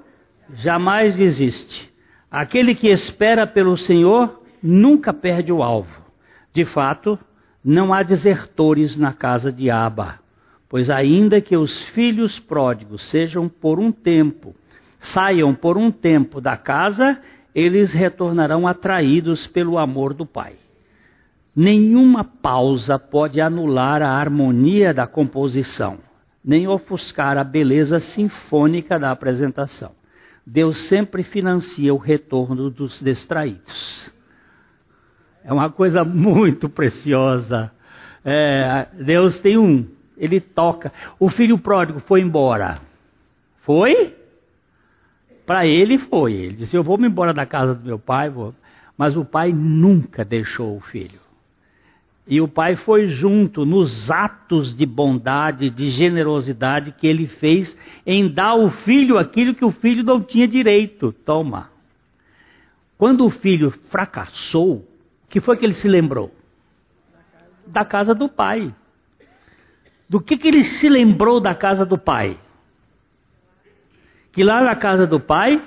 jamais 0.54 1.16
desiste. 1.16 1.92
Aquele 2.30 2.74
que 2.74 2.88
espera 2.88 3.46
pelo 3.46 3.76
Senhor 3.76 4.42
nunca 4.62 5.12
perde 5.12 5.52
o 5.52 5.62
alvo. 5.62 6.02
De 6.50 6.64
fato, 6.64 7.18
não 7.62 7.92
há 7.92 8.02
desertores 8.02 8.96
na 8.96 9.12
casa 9.12 9.52
de 9.52 9.70
Aba, 9.70 10.21
pois 10.72 10.88
ainda 10.88 11.38
que 11.38 11.54
os 11.54 11.82
filhos 11.90 12.38
pródigos 12.38 13.02
sejam 13.02 13.46
por 13.46 13.78
um 13.78 13.92
tempo, 13.92 14.56
saiam 14.98 15.54
por 15.54 15.76
um 15.76 15.90
tempo 15.90 16.40
da 16.40 16.56
casa, 16.56 17.20
eles 17.54 17.92
retornarão 17.92 18.66
atraídos 18.66 19.46
pelo 19.46 19.76
amor 19.76 20.14
do 20.14 20.24
Pai. 20.24 20.54
Nenhuma 21.54 22.24
pausa 22.24 22.98
pode 22.98 23.38
anular 23.38 24.00
a 24.00 24.12
harmonia 24.12 24.94
da 24.94 25.06
composição, 25.06 25.98
nem 26.42 26.66
ofuscar 26.66 27.36
a 27.36 27.44
beleza 27.44 28.00
sinfônica 28.00 28.98
da 28.98 29.10
apresentação. 29.10 29.92
Deus 30.46 30.78
sempre 30.78 31.22
financia 31.22 31.92
o 31.92 31.98
retorno 31.98 32.70
dos 32.70 32.98
distraídos. 32.98 34.10
É 35.44 35.52
uma 35.52 35.68
coisa 35.68 36.02
muito 36.02 36.66
preciosa. 36.66 37.70
É, 38.24 38.86
Deus 39.04 39.38
tem 39.38 39.58
um, 39.58 39.86
ele 40.16 40.40
toca. 40.40 40.92
O 41.18 41.28
filho 41.28 41.58
pródigo 41.58 42.00
foi 42.00 42.20
embora. 42.20 42.80
Foi? 43.60 44.14
Para 45.46 45.66
ele 45.66 45.98
foi. 45.98 46.32
Ele 46.32 46.56
disse: 46.56 46.76
Eu 46.76 46.82
vou 46.82 46.98
me 46.98 47.06
embora 47.06 47.32
da 47.32 47.46
casa 47.46 47.74
do 47.74 47.84
meu 47.84 47.98
pai, 47.98 48.30
vou. 48.30 48.54
mas 48.96 49.16
o 49.16 49.24
pai 49.24 49.52
nunca 49.52 50.24
deixou 50.24 50.76
o 50.76 50.80
filho. 50.80 51.20
E 52.26 52.40
o 52.40 52.46
pai 52.46 52.76
foi 52.76 53.08
junto 53.08 53.66
nos 53.66 54.10
atos 54.10 54.76
de 54.76 54.86
bondade, 54.86 55.68
de 55.68 55.90
generosidade 55.90 56.92
que 56.92 57.06
ele 57.06 57.26
fez 57.26 57.76
em 58.06 58.28
dar 58.28 58.50
ao 58.50 58.70
filho 58.70 59.18
aquilo 59.18 59.54
que 59.54 59.64
o 59.64 59.72
filho 59.72 60.04
não 60.04 60.20
tinha 60.20 60.46
direito. 60.46 61.12
Toma. 61.12 61.70
Quando 62.96 63.26
o 63.26 63.30
filho 63.30 63.72
fracassou, 63.90 64.74
o 64.74 64.86
que 65.28 65.40
foi 65.40 65.56
que 65.56 65.64
ele 65.64 65.74
se 65.74 65.88
lembrou? 65.88 66.32
Da 67.66 67.84
casa 67.84 68.14
do 68.14 68.28
pai. 68.28 68.72
Do 70.12 70.20
que, 70.20 70.36
que 70.36 70.46
ele 70.46 70.62
se 70.62 70.90
lembrou 70.90 71.40
da 71.40 71.54
casa 71.54 71.86
do 71.86 71.96
pai? 71.96 72.38
Que 74.30 74.44
lá 74.44 74.62
na 74.62 74.76
casa 74.76 75.06
do 75.06 75.18
pai, 75.18 75.66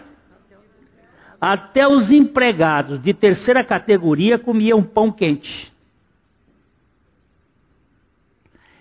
até 1.41 1.87
os 1.87 2.11
empregados 2.11 2.99
de 3.01 3.11
terceira 3.11 3.63
categoria 3.63 4.37
comiam 4.37 4.83
pão 4.83 5.11
quente. 5.11 5.73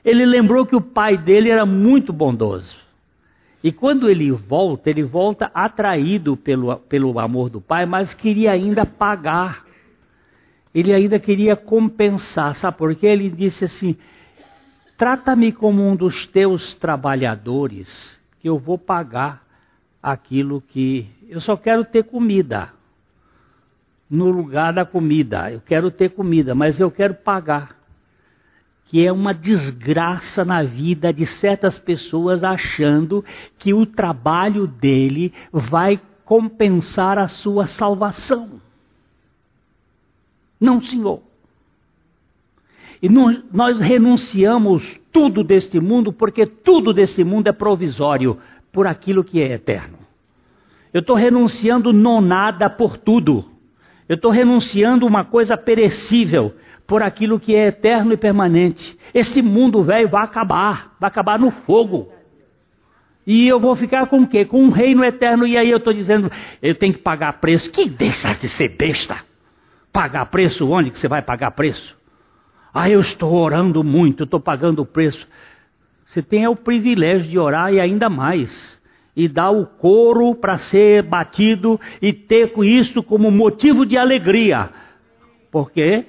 Ele 0.04 0.26
lembrou 0.26 0.66
que 0.66 0.76
o 0.76 0.82
pai 0.82 1.16
dele 1.16 1.48
era 1.48 1.64
muito 1.64 2.12
bondoso. 2.12 2.76
E 3.62 3.72
quando 3.72 4.10
ele 4.10 4.30
volta, 4.32 4.90
ele 4.90 5.02
volta 5.02 5.50
atraído 5.54 6.36
pelo, 6.36 6.76
pelo 6.76 7.18
amor 7.18 7.48
do 7.48 7.62
pai, 7.62 7.86
mas 7.86 8.12
queria 8.12 8.52
ainda 8.52 8.84
pagar. 8.84 9.64
Ele 10.74 10.92
ainda 10.92 11.18
queria 11.18 11.56
compensar. 11.56 12.54
Sabe 12.54 12.76
por 12.76 12.94
quê? 12.94 13.06
Ele 13.06 13.30
disse 13.30 13.64
assim: 13.64 13.96
Trata-me 14.96 15.52
como 15.52 15.82
um 15.82 15.96
dos 15.96 16.26
teus 16.26 16.74
trabalhadores, 16.74 18.20
que 18.40 18.48
eu 18.48 18.58
vou 18.58 18.78
pagar 18.78 19.44
aquilo 20.02 20.60
que. 20.60 21.08
Eu 21.28 21.40
só 21.40 21.56
quero 21.56 21.84
ter 21.84 22.04
comida. 22.04 22.72
No 24.08 24.30
lugar 24.30 24.72
da 24.72 24.84
comida. 24.84 25.50
Eu 25.50 25.60
quero 25.60 25.90
ter 25.90 26.10
comida, 26.10 26.54
mas 26.54 26.78
eu 26.78 26.90
quero 26.90 27.14
pagar 27.14 27.84
que 28.86 29.04
é 29.04 29.10
uma 29.10 29.32
desgraça 29.32 30.44
na 30.44 30.62
vida 30.62 31.12
de 31.12 31.26
certas 31.26 31.78
pessoas 31.78 32.44
achando 32.44 33.24
que 33.58 33.72
o 33.72 33.86
trabalho 33.86 34.66
dele 34.66 35.32
vai 35.50 36.00
compensar 36.24 37.18
a 37.18 37.26
sua 37.26 37.66
salvação. 37.66 38.60
Não, 40.60 40.80
senhor. 40.80 41.22
E 43.04 43.08
nós 43.10 43.78
renunciamos 43.80 44.98
tudo 45.12 45.44
deste 45.44 45.78
mundo, 45.78 46.10
porque 46.10 46.46
tudo 46.46 46.90
deste 46.90 47.22
mundo 47.22 47.48
é 47.48 47.52
provisório, 47.52 48.38
por 48.72 48.86
aquilo 48.86 49.22
que 49.22 49.42
é 49.42 49.52
eterno. 49.52 49.98
Eu 50.90 51.02
estou 51.02 51.14
renunciando 51.14 51.92
nonada 51.92 52.70
por 52.70 52.96
tudo. 52.96 53.44
Eu 54.08 54.14
estou 54.14 54.30
renunciando 54.30 55.04
uma 55.04 55.22
coisa 55.22 55.54
perecível 55.54 56.54
por 56.86 57.02
aquilo 57.02 57.38
que 57.38 57.54
é 57.54 57.66
eterno 57.66 58.14
e 58.14 58.16
permanente. 58.16 58.98
Esse 59.12 59.42
mundo 59.42 59.82
velho 59.82 60.08
vai 60.08 60.24
acabar, 60.24 60.96
vai 60.98 61.08
acabar 61.08 61.38
no 61.38 61.50
fogo. 61.50 62.10
E 63.26 63.46
eu 63.46 63.60
vou 63.60 63.76
ficar 63.76 64.06
com 64.06 64.20
o 64.20 64.26
quê? 64.26 64.46
Com 64.46 64.62
um 64.62 64.70
reino 64.70 65.04
eterno. 65.04 65.46
E 65.46 65.58
aí 65.58 65.70
eu 65.70 65.76
estou 65.76 65.92
dizendo, 65.92 66.32
eu 66.62 66.74
tenho 66.74 66.94
que 66.94 67.00
pagar 67.00 67.34
preço. 67.34 67.70
Que 67.70 67.86
deixa 67.86 68.32
de 68.32 68.48
ser 68.48 68.70
besta. 68.70 69.18
Pagar 69.92 70.24
preço? 70.30 70.66
Onde 70.70 70.90
que 70.90 70.98
você 70.98 71.06
vai 71.06 71.20
pagar 71.20 71.50
preço? 71.50 72.02
Ah, 72.74 72.90
eu 72.90 73.00
estou 73.00 73.32
orando 73.32 73.84
muito, 73.84 74.24
estou 74.24 74.40
pagando 74.40 74.82
o 74.82 74.86
preço. 74.86 75.26
Você 76.04 76.20
tem 76.20 76.46
o 76.48 76.56
privilégio 76.56 77.30
de 77.30 77.38
orar 77.38 77.72
e 77.72 77.80
ainda 77.80 78.10
mais. 78.10 78.82
E 79.16 79.28
dar 79.28 79.52
o 79.52 79.64
couro 79.64 80.34
para 80.34 80.58
ser 80.58 81.04
batido 81.04 81.80
e 82.02 82.12
ter 82.12 82.52
isso 82.64 83.00
como 83.00 83.30
motivo 83.30 83.86
de 83.86 83.96
alegria. 83.96 84.70
Por 85.52 85.70
quê? 85.70 86.06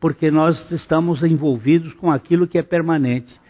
porque 0.00 0.30
nós 0.30 0.70
estamos 0.70 1.22
envolvidos 1.22 1.94
com 1.94 2.10
aquilo 2.10 2.46
que 2.46 2.58
é 2.58 2.62
permanente. 2.62 3.40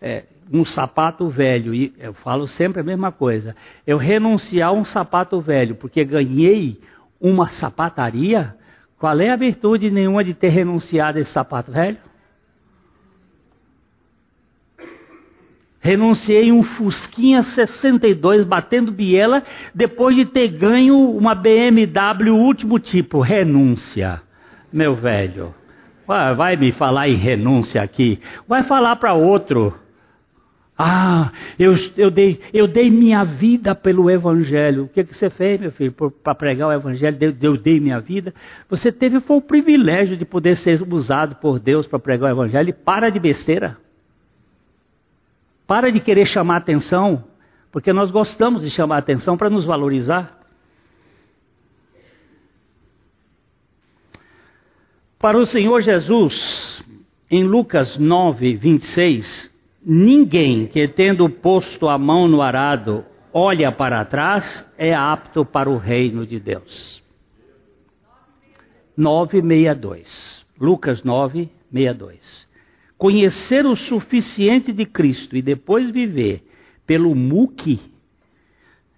É, 0.00 0.24
um 0.52 0.64
sapato 0.64 1.28
velho, 1.28 1.74
e 1.74 1.92
eu 1.98 2.12
falo 2.12 2.46
sempre 2.46 2.80
a 2.80 2.84
mesma 2.84 3.10
coisa. 3.10 3.56
Eu 3.86 3.96
renunciar 3.96 4.68
a 4.68 4.72
um 4.72 4.84
sapato 4.84 5.40
velho 5.40 5.74
porque 5.74 6.04
ganhei 6.04 6.80
uma 7.20 7.48
sapataria, 7.48 8.54
qual 9.06 9.20
é 9.20 9.30
a 9.30 9.36
virtude 9.36 9.88
nenhuma 9.88 10.24
de 10.24 10.34
ter 10.34 10.48
renunciado 10.48 11.20
esse 11.20 11.30
sapato 11.30 11.70
velho? 11.70 11.96
Renunciei 15.78 16.50
um 16.50 16.64
Fusquinha 16.64 17.40
62 17.40 18.42
batendo 18.42 18.90
biela 18.90 19.44
depois 19.72 20.16
de 20.16 20.24
ter 20.24 20.48
ganho 20.48 20.98
uma 20.98 21.36
BMW 21.36 22.34
último 22.34 22.80
tipo. 22.80 23.20
Renúncia, 23.20 24.20
meu 24.72 24.96
velho. 24.96 25.54
Vai 26.04 26.56
me 26.56 26.72
falar 26.72 27.08
em 27.08 27.14
renúncia 27.14 27.80
aqui. 27.80 28.18
Vai 28.48 28.64
falar 28.64 28.96
para 28.96 29.14
outro. 29.14 29.72
Ah, 30.78 31.32
eu, 31.58 31.74
eu, 31.96 32.10
dei, 32.10 32.38
eu 32.52 32.68
dei 32.68 32.90
minha 32.90 33.24
vida 33.24 33.74
pelo 33.74 34.10
Evangelho. 34.10 34.84
O 34.84 34.88
que, 34.88 35.04
que 35.04 35.16
você 35.16 35.30
fez, 35.30 35.58
meu 35.58 35.72
filho, 35.72 35.92
para 36.22 36.34
pregar 36.34 36.68
o 36.68 36.72
Evangelho? 36.72 37.16
Eu, 37.18 37.34
eu, 37.40 37.56
dei 37.56 37.80
minha 37.80 37.98
vida. 37.98 38.34
Você 38.68 38.92
teve 38.92 39.18
foi 39.20 39.38
o 39.38 39.40
privilégio 39.40 40.18
de 40.18 40.26
poder 40.26 40.54
ser 40.54 40.82
usado 40.92 41.36
por 41.36 41.58
Deus 41.58 41.86
para 41.86 41.98
pregar 41.98 42.28
o 42.28 42.34
Evangelho. 42.34 42.68
E 42.68 42.72
para 42.74 43.08
de 43.08 43.18
besteira. 43.18 43.78
Para 45.66 45.90
de 45.90 45.98
querer 45.98 46.26
chamar 46.26 46.58
atenção, 46.58 47.24
porque 47.72 47.92
nós 47.92 48.10
gostamos 48.10 48.62
de 48.62 48.70
chamar 48.70 48.98
atenção 48.98 49.36
para 49.36 49.48
nos 49.48 49.64
valorizar. 49.64 50.38
Para 55.18 55.38
o 55.38 55.46
Senhor 55.46 55.80
Jesus, 55.80 56.84
em 57.30 57.42
Lucas 57.42 57.96
9, 57.96 58.56
26, 58.56 59.55
ninguém 59.88 60.66
que 60.66 60.88
tendo 60.88 61.30
posto 61.30 61.88
a 61.88 61.96
mão 61.96 62.26
no 62.26 62.42
arado 62.42 63.04
olha 63.32 63.70
para 63.70 64.04
trás 64.04 64.68
é 64.76 64.92
apto 64.92 65.44
para 65.44 65.70
o 65.70 65.76
reino 65.76 66.26
de 66.26 66.40
Deus. 66.40 67.00
962. 68.96 70.44
Lucas 70.58 71.04
9, 71.04 71.48
62. 71.72 72.48
Conhecer 72.98 73.64
o 73.64 73.76
suficiente 73.76 74.72
de 74.72 74.86
Cristo 74.86 75.36
e 75.36 75.42
depois 75.42 75.90
viver 75.90 76.42
pelo 76.84 77.14
muque 77.14 77.78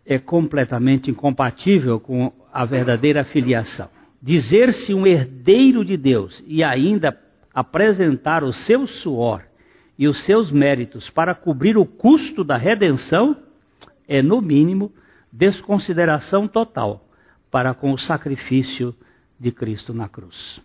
é 0.07 0.18
completamente 0.18 1.11
incompatível 1.11 2.01
com 2.01 2.32
a 2.51 2.64
verdadeira 2.64 3.24
filiação. 3.24 3.91
Dizer-se 4.22 4.95
um 4.95 5.07
herdeiro 5.07 5.84
de 5.84 5.99
Deus 5.99 6.43
e 6.47 6.64
ainda 6.64 7.18
apresentar 7.53 8.43
o 8.43 8.53
seu 8.53 8.86
suor 8.86 9.47
e 9.99 10.07
os 10.07 10.18
seus 10.20 10.51
méritos 10.51 11.11
para 11.11 11.34
cobrir 11.34 11.76
o 11.76 11.84
custo 11.84 12.44
da 12.44 12.57
redenção 12.57 13.36
é, 14.07 14.22
no 14.22 14.40
mínimo, 14.40 14.92
desconsideração 15.32 16.46
total 16.46 17.05
para 17.51 17.74
com 17.74 17.92
o 17.92 17.99
sacrifício 17.99 18.94
de 19.38 19.51
Cristo 19.51 19.92
na 19.92 20.09
cruz. 20.09 20.61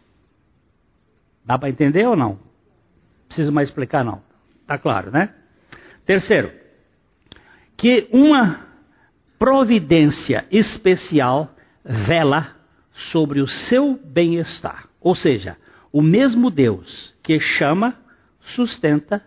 Dá 1.44 1.58
para 1.58 1.70
entender 1.70 2.06
ou 2.08 2.16
não? 2.16 2.40
Preciso 3.28 3.52
mais 3.52 3.70
explicar 3.70 4.04
não. 4.04 4.22
Tá 4.68 4.78
claro, 4.78 5.12
né? 5.12 5.34
Terceiro, 6.06 6.52
que 7.76 8.08
uma 8.12 8.68
providência 9.40 10.46
especial 10.52 11.54
vela 11.84 12.56
sobre 12.94 13.42
o 13.42 13.48
seu 13.48 14.00
bem-estar. 14.04 14.88
Ou 15.02 15.16
seja, 15.16 15.58
o 15.92 16.02
mesmo 16.02 16.50
Deus 16.50 17.14
que 17.22 17.40
chama, 17.40 17.98
sustenta 18.44 19.24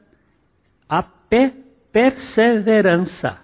a 0.88 1.02
perseverança 1.92 3.38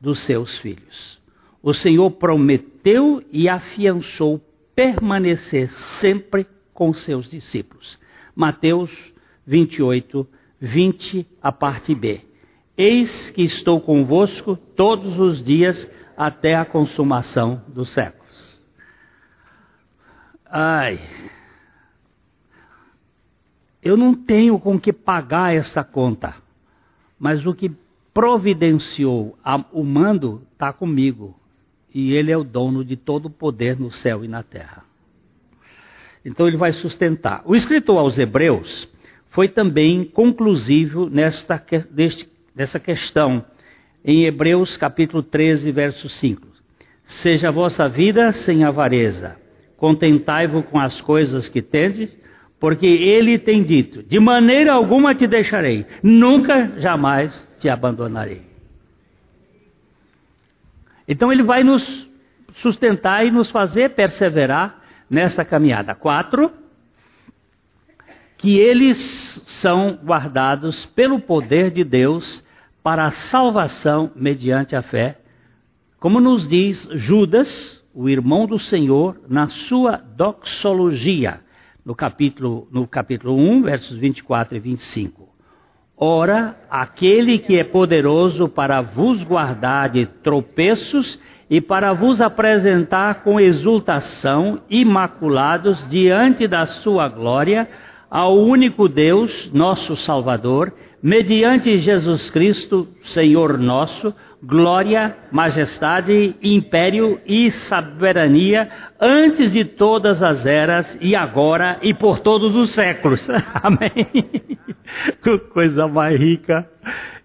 dos 0.00 0.20
seus 0.20 0.58
filhos. 0.58 1.20
O 1.62 1.74
Senhor 1.74 2.10
prometeu 2.12 3.22
e 3.30 3.48
afiançou 3.48 4.40
permanecer 4.74 5.68
sempre 5.68 6.46
com 6.72 6.94
seus 6.94 7.30
discípulos. 7.30 7.98
Mateus 8.34 9.12
28, 9.46 10.26
20, 10.60 11.26
a 11.42 11.52
parte 11.52 11.94
B. 11.94 12.22
Eis 12.76 13.30
que 13.30 13.42
estou 13.42 13.80
convosco 13.80 14.56
todos 14.56 15.18
os 15.20 15.42
dias 15.42 15.90
até 16.16 16.54
a 16.54 16.64
consumação 16.64 17.62
dos 17.68 17.90
séculos. 17.90 18.62
Ai, 20.46 20.98
eu 23.82 23.96
não 23.96 24.14
tenho 24.14 24.58
com 24.58 24.78
que 24.78 24.92
pagar 24.92 25.54
essa 25.54 25.82
conta, 25.82 26.34
mas 27.18 27.46
o 27.46 27.54
que 27.54 27.70
providenciou 28.12 29.38
o 29.72 29.84
mando 29.84 30.42
está 30.52 30.72
comigo 30.72 31.38
e 31.94 32.12
ele 32.12 32.30
é 32.30 32.36
o 32.36 32.44
dono 32.44 32.84
de 32.84 32.96
todo 32.96 33.26
o 33.26 33.30
poder 33.30 33.78
no 33.78 33.90
céu 33.90 34.24
e 34.24 34.28
na 34.28 34.42
terra. 34.42 34.84
Então 36.24 36.46
ele 36.46 36.56
vai 36.56 36.72
sustentar. 36.72 37.42
O 37.44 37.56
escritor 37.56 37.98
aos 37.98 38.18
Hebreus 38.18 38.88
foi 39.30 39.48
também 39.48 40.04
conclusivo 40.04 41.08
nesta, 41.08 41.62
deste, 41.90 42.28
nessa 42.54 42.78
questão, 42.78 43.44
em 44.04 44.24
Hebreus 44.24 44.76
capítulo 44.76 45.22
13, 45.22 45.72
verso 45.72 46.08
5. 46.08 46.46
Seja 47.04 47.48
a 47.48 47.52
vossa 47.52 47.88
vida 47.88 48.32
sem 48.32 48.64
avareza, 48.64 49.36
contentai-vos 49.76 50.64
com 50.66 50.78
as 50.78 51.00
coisas 51.00 51.48
que 51.48 51.62
tendes, 51.62 52.10
porque 52.60 52.86
ele 52.86 53.38
tem 53.38 53.62
dito: 53.62 54.02
de 54.02 54.20
maneira 54.20 54.74
alguma 54.74 55.14
te 55.14 55.26
deixarei, 55.26 55.86
nunca 56.02 56.78
jamais 56.78 57.50
te 57.58 57.68
abandonarei. 57.68 58.42
Então 61.08 61.32
ele 61.32 61.42
vai 61.42 61.64
nos 61.64 62.08
sustentar 62.52 63.26
e 63.26 63.30
nos 63.30 63.50
fazer 63.50 63.90
perseverar 63.90 64.80
nessa 65.08 65.44
caminhada. 65.44 65.94
Quatro, 65.94 66.52
que 68.36 68.58
eles 68.58 68.98
são 69.46 69.98
guardados 70.04 70.86
pelo 70.86 71.18
poder 71.18 71.70
de 71.70 71.82
Deus 71.82 72.44
para 72.82 73.06
a 73.06 73.10
salvação 73.10 74.12
mediante 74.14 74.76
a 74.76 74.82
fé, 74.82 75.18
como 75.98 76.20
nos 76.20 76.48
diz 76.48 76.88
Judas, 76.92 77.82
o 77.92 78.08
irmão 78.08 78.46
do 78.46 78.58
Senhor, 78.58 79.20
na 79.28 79.48
sua 79.48 79.96
doxologia, 79.96 81.40
no 81.90 81.94
capítulo, 81.96 82.68
no 82.70 82.86
capítulo 82.86 83.36
1, 83.36 83.62
versos 83.62 83.96
24 83.96 84.56
e 84.56 84.60
25. 84.60 85.28
Ora, 85.96 86.56
aquele 86.70 87.36
que 87.36 87.58
é 87.58 87.64
poderoso 87.64 88.48
para 88.48 88.80
vos 88.80 89.24
guardar 89.24 89.88
de 89.88 90.06
tropeços 90.06 91.18
e 91.50 91.60
para 91.60 91.92
vos 91.92 92.22
apresentar 92.22 93.24
com 93.24 93.40
exultação, 93.40 94.60
imaculados 94.70 95.84
diante 95.88 96.46
da 96.46 96.64
sua 96.64 97.08
glória, 97.08 97.68
ao 98.08 98.38
único 98.38 98.88
Deus, 98.88 99.50
nosso 99.52 99.96
Salvador, 99.96 100.72
mediante 101.02 101.76
Jesus 101.76 102.30
Cristo, 102.30 102.86
Senhor 103.02 103.58
nosso, 103.58 104.14
glória, 104.42 105.16
majestade, 105.30 106.34
império 106.42 107.20
e 107.26 107.50
soberania 107.50 108.68
antes 108.98 109.52
de 109.52 109.64
todas 109.64 110.22
as 110.22 110.46
eras 110.46 110.96
e 111.00 111.14
agora 111.14 111.78
e 111.82 111.92
por 111.92 112.20
todos 112.20 112.54
os 112.54 112.70
séculos. 112.70 113.28
Amém. 113.62 114.06
Que 115.22 115.38
coisa 115.38 115.86
mais 115.86 116.18
rica. 116.18 116.68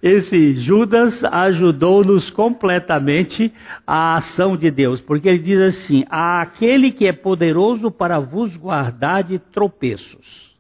Esse 0.04 0.54
Judas 0.54 1.24
ajudou-nos 1.24 2.30
completamente 2.30 3.52
a 3.88 4.18
ação 4.18 4.56
de 4.56 4.70
Deus, 4.70 5.02
porque 5.02 5.30
ele 5.30 5.40
diz 5.40 5.60
assim: 5.60 6.06
aquele 6.10 6.92
que 6.92 7.08
é 7.08 7.14
poderoso 7.14 7.90
para 7.90 8.20
vos 8.20 8.56
guardar 8.56 9.24
de 9.24 9.40
tropeços, 9.40 10.56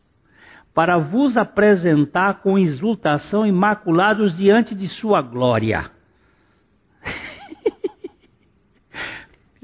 para 0.73 0.97
vos 0.97 1.37
apresentar 1.37 2.41
com 2.41 2.57
exultação 2.57 3.45
imaculados 3.45 4.35
diante 4.35 4.73
de 4.73 4.87
sua 4.87 5.21
glória 5.21 5.94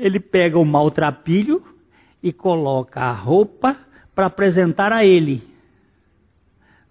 ele 0.01 0.19
pega 0.19 0.57
o 0.57 0.65
maltrapilho 0.65 1.63
e 2.21 2.33
coloca 2.33 2.99
a 2.99 3.11
roupa 3.11 3.77
para 4.15 4.25
apresentar 4.25 4.91
a 4.91 5.05
ele. 5.05 5.43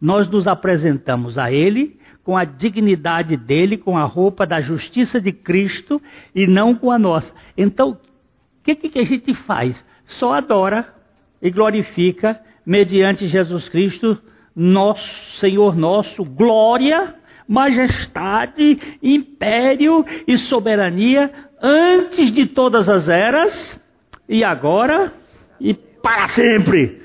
Nós 0.00 0.28
nos 0.28 0.46
apresentamos 0.46 1.36
a 1.36 1.52
ele 1.52 1.98
com 2.22 2.36
a 2.36 2.44
dignidade 2.44 3.36
dele, 3.36 3.76
com 3.76 3.98
a 3.98 4.04
roupa 4.04 4.46
da 4.46 4.60
justiça 4.60 5.20
de 5.20 5.32
Cristo 5.32 6.00
e 6.34 6.46
não 6.46 6.74
com 6.74 6.90
a 6.90 6.98
nossa. 6.98 7.34
Então, 7.56 7.90
o 7.90 8.62
que, 8.62 8.76
que 8.76 8.98
a 8.98 9.04
gente 9.04 9.34
faz? 9.34 9.84
Só 10.04 10.34
adora 10.34 10.94
e 11.42 11.50
glorifica 11.50 12.40
mediante 12.64 13.26
Jesus 13.26 13.68
Cristo, 13.68 14.16
nosso 14.54 15.38
Senhor 15.38 15.76
nosso, 15.76 16.24
glória, 16.24 17.16
majestade, 17.50 18.78
império 19.02 20.04
e 20.24 20.38
soberania 20.38 21.32
antes 21.60 22.30
de 22.30 22.46
todas 22.46 22.88
as 22.88 23.08
eras, 23.08 23.84
e 24.28 24.44
agora 24.44 25.12
e 25.60 25.74
para 25.74 26.28
sempre. 26.28 27.02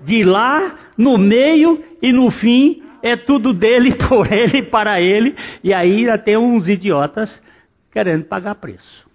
De 0.00 0.22
lá, 0.22 0.78
no 0.96 1.18
meio 1.18 1.84
e 2.00 2.12
no 2.12 2.30
fim, 2.30 2.84
é 3.02 3.16
tudo 3.16 3.52
dele, 3.52 3.92
por 4.08 4.32
ele 4.32 4.62
para 4.62 5.00
ele. 5.00 5.34
E 5.64 5.74
aí 5.74 5.98
ainda 5.98 6.16
tem 6.16 6.38
uns 6.38 6.68
idiotas 6.68 7.42
querendo 7.90 8.26
pagar 8.26 8.54
preço. 8.54 9.10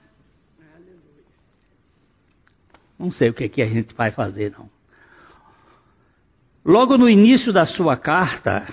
Não 2.99 3.11
sei 3.11 3.29
o 3.29 3.33
que, 3.33 3.47
que 3.47 3.61
a 3.61 3.65
gente 3.65 3.93
vai 3.95 4.11
fazer, 4.11 4.51
não. 4.51 4.69
Logo 6.65 6.97
no 6.97 7.07
início 7.07 7.53
da 7.53 7.65
sua 7.65 7.95
carta, 7.95 8.65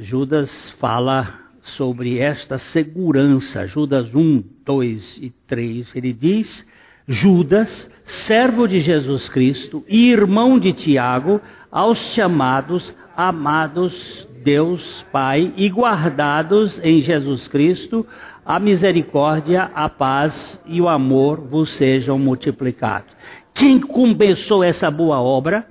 Judas 0.00 0.70
fala 0.72 1.45
sobre 1.66 2.18
esta 2.18 2.58
segurança. 2.58 3.66
Judas 3.66 4.14
1, 4.14 4.42
2 4.64 5.18
e 5.22 5.30
3, 5.46 5.96
ele 5.96 6.12
diz: 6.12 6.66
Judas, 7.08 7.90
servo 8.04 8.66
de 8.66 8.78
Jesus 8.78 9.28
Cristo 9.28 9.84
e 9.88 10.10
irmão 10.10 10.58
de 10.58 10.72
Tiago, 10.72 11.40
aos 11.70 11.98
chamados, 12.12 12.96
amados 13.16 14.28
Deus 14.42 15.04
Pai 15.10 15.52
e 15.56 15.68
guardados 15.68 16.80
em 16.82 17.00
Jesus 17.00 17.48
Cristo, 17.48 18.06
a 18.44 18.60
misericórdia, 18.60 19.70
a 19.74 19.88
paz 19.88 20.62
e 20.66 20.80
o 20.80 20.88
amor 20.88 21.40
vos 21.40 21.70
sejam 21.70 22.18
multiplicados. 22.18 23.10
Quem 23.52 23.80
começou 23.80 24.62
essa 24.62 24.90
boa 24.90 25.20
obra, 25.20 25.66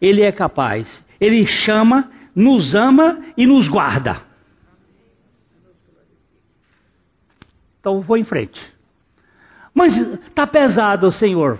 ele 0.00 0.22
é 0.22 0.30
capaz. 0.30 1.04
Ele 1.20 1.44
chama, 1.44 2.10
nos 2.34 2.74
ama 2.74 3.18
e 3.36 3.46
nos 3.46 3.66
guarda. 3.66 4.29
Então 7.80 8.00
vou 8.00 8.16
em 8.16 8.24
frente. 8.24 8.60
Mas 9.74 9.96
está 9.96 10.46
pesado, 10.46 11.10
Senhor. 11.10 11.58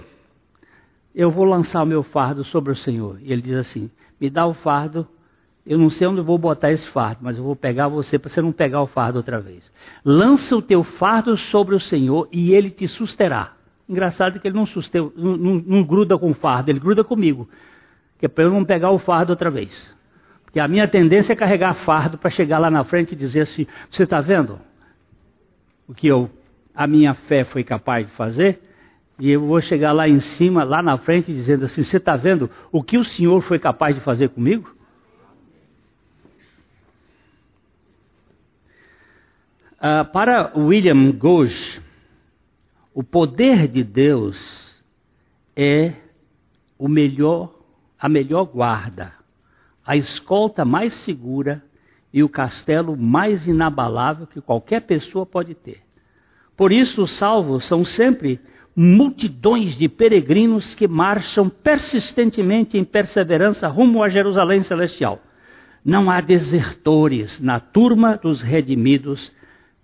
Eu 1.15 1.31
vou 1.31 1.45
lançar 1.45 1.83
o 1.83 1.87
meu 1.87 2.03
fardo 2.03 2.45
sobre 2.45 2.71
o 2.71 2.77
Senhor. 2.77 3.19
E 3.23 3.33
ele 3.33 3.43
diz 3.43 3.57
assim: 3.57 3.91
Me 4.21 4.31
dá 4.31 4.47
o 4.47 4.55
fardo 4.55 5.09
Eu 5.67 5.79
não 5.79 5.91
sei 5.91 6.07
onde 6.07 6.21
vou 6.21 6.39
botar 6.39 6.71
esse 6.71 6.89
fardo, 6.89 7.21
mas 7.23 7.37
eu 7.37 7.43
vou 7.43 7.57
pegar 7.57 7.89
você 7.89 8.19
para 8.19 8.31
você 8.31 8.41
não 8.41 8.53
pegar 8.53 8.83
o 8.83 8.87
fardo 8.87 9.17
outra 9.19 9.41
vez. 9.41 9.73
Lança 10.05 10.57
o 10.57 10.63
teu 10.63 10.85
fardo 10.85 11.37
sobre 11.37 11.75
o 11.75 11.81
Senhor 11.81 12.29
e 12.31 12.53
ele 12.53 12.71
te 12.71 12.87
susterá. 12.87 13.55
Engraçado 13.89 14.39
que 14.39 14.47
ele 14.47 14.55
não, 14.55 14.67
susteu, 14.67 15.13
não, 15.17 15.37
não, 15.37 15.55
não 15.67 15.83
gruda 15.83 16.17
com 16.17 16.31
o 16.31 16.35
fardo, 16.35 16.71
ele 16.71 16.79
gruda 16.79 17.03
comigo. 17.03 17.49
Que 18.19 18.27
é 18.27 18.29
para 18.29 18.45
eu 18.45 18.51
não 18.51 18.65
pegar 18.65 18.91
o 18.91 18.99
fardo 18.99 19.33
outra 19.33 19.51
vez. 19.51 19.93
Porque 20.45 20.61
a 20.61 20.69
minha 20.69 20.87
tendência 20.87 21.33
é 21.33 21.37
carregar 21.37 21.75
fardo 21.75 22.19
para 22.19 22.31
chegar 22.31 22.59
lá 22.59 22.71
na 22.71 22.85
frente 22.85 23.13
e 23.13 23.17
dizer 23.17 23.41
assim: 23.41 23.67
você 23.91 24.05
está 24.05 24.21
vendo 24.21 24.61
o 25.91 25.95
que 25.95 26.07
eu, 26.07 26.31
a 26.73 26.87
minha 26.87 27.15
fé 27.15 27.43
foi 27.43 27.65
capaz 27.65 28.07
de 28.07 28.13
fazer? 28.13 28.63
E 29.19 29.29
eu 29.29 29.45
vou 29.45 29.61
chegar 29.61 29.91
lá 29.91 30.09
em 30.09 30.21
cima, 30.21 30.63
lá 30.63 30.81
na 30.81 30.97
frente, 30.97 31.33
dizendo 31.33 31.65
assim: 31.65 31.83
você 31.83 31.97
está 31.97 32.15
vendo 32.15 32.49
o 32.71 32.81
que 32.81 32.97
o 32.97 33.03
Senhor 33.03 33.41
foi 33.43 33.59
capaz 33.59 33.97
de 33.97 34.01
fazer 34.01 34.29
comigo? 34.29 34.73
Uh, 39.79 40.05
para 40.13 40.53
William 40.57 41.11
Gouge, 41.11 41.83
o 42.95 43.03
poder 43.03 43.67
de 43.67 43.83
Deus 43.83 44.85
é 45.57 45.95
o 46.79 46.87
melhor, 46.87 47.53
a 47.99 48.09
melhor 48.09 48.45
guarda, 48.45 49.13
a 49.85 49.97
escolta 49.97 50.65
mais 50.65 50.93
segura 50.93 51.65
e 52.13 52.23
o 52.23 52.29
castelo 52.29 52.97
mais 52.97 53.47
inabalável 53.47 54.27
que 54.27 54.41
qualquer 54.41 54.83
pessoa 54.83 55.25
pode 55.25 55.55
ter. 55.55 55.81
Por 56.57 56.73
isso, 56.73 57.03
os 57.03 57.13
salvos 57.13 57.65
são 57.65 57.85
sempre 57.85 58.41
multidões 58.75 59.77
de 59.77 59.89
peregrinos 59.89 60.75
que 60.75 60.87
marcham 60.87 61.49
persistentemente 61.49 62.77
em 62.77 62.85
perseverança 62.85 63.69
rumo 63.69 64.03
a 64.03 64.09
Jerusalém 64.09 64.63
celestial. 64.63 65.21
Não 65.85 66.11
há 66.11 66.21
desertores 66.21 67.41
na 67.41 67.59
turma 67.59 68.17
dos 68.17 68.43
redimidos 68.43 69.33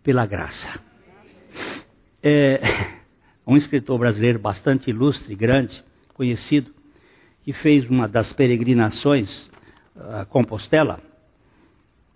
pela 0.03 0.27
graça. 0.27 0.81
É, 2.23 2.61
um 3.47 3.57
escritor 3.57 3.99
brasileiro 3.99 4.39
bastante 4.39 4.91
ilustre, 4.91 5.35
grande, 5.35 5.83
conhecido, 6.13 6.75
que 7.43 7.53
fez 7.53 7.89
uma 7.89 8.09
das 8.09 8.33
peregrinações 8.33 9.51
a 9.95 10.25
Compostela, 10.25 11.01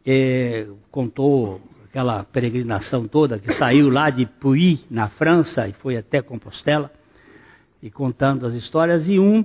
é, 0.05 0.67
contou 0.91 1.61
aquela 1.85 2.23
peregrinação 2.25 3.07
toda, 3.09 3.39
que 3.39 3.53
saiu 3.53 3.91
lá 3.91 4.11
de 4.11 4.25
Puy, 4.25 4.81
na 4.91 5.09
França, 5.09 5.67
e 5.69 5.73
foi 5.73 5.97
até 5.97 6.23
Compostela, 6.23 6.91
e 7.83 7.91
contando 7.91 8.47
as 8.47 8.55
histórias, 8.55 9.09
e 9.09 9.19
um 9.19 9.45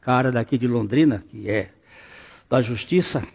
cara 0.00 0.30
daqui 0.30 0.58
de 0.58 0.68
Londrina, 0.68 1.24
que 1.30 1.48
é 1.48 1.70
da 2.50 2.60
Justiça, 2.60 3.26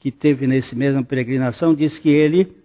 que 0.00 0.10
teve 0.10 0.46
nesse 0.46 0.74
mesma 0.74 1.02
peregrinação, 1.02 1.74
disse 1.74 2.00
que 2.00 2.08
ele 2.08 2.56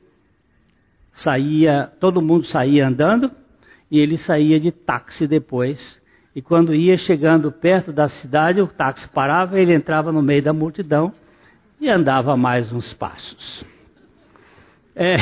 saía, 1.11 1.91
todo 1.99 2.21
mundo 2.21 2.45
saía 2.45 2.87
andando, 2.87 3.29
e 3.89 3.99
ele 3.99 4.17
saía 4.17 4.57
de 4.59 4.71
táxi 4.71 5.27
depois. 5.27 5.99
E 6.33 6.41
quando 6.41 6.73
ia 6.73 6.95
chegando 6.95 7.51
perto 7.51 7.91
da 7.91 8.07
cidade, 8.07 8.61
o 8.61 8.67
táxi 8.67 9.05
parava, 9.09 9.59
ele 9.59 9.73
entrava 9.73 10.13
no 10.13 10.21
meio 10.21 10.41
da 10.41 10.53
multidão 10.53 11.13
e 11.81 11.89
andava 11.89 12.37
mais 12.37 12.71
uns 12.71 12.93
passos. 12.93 13.65
É, 14.95 15.15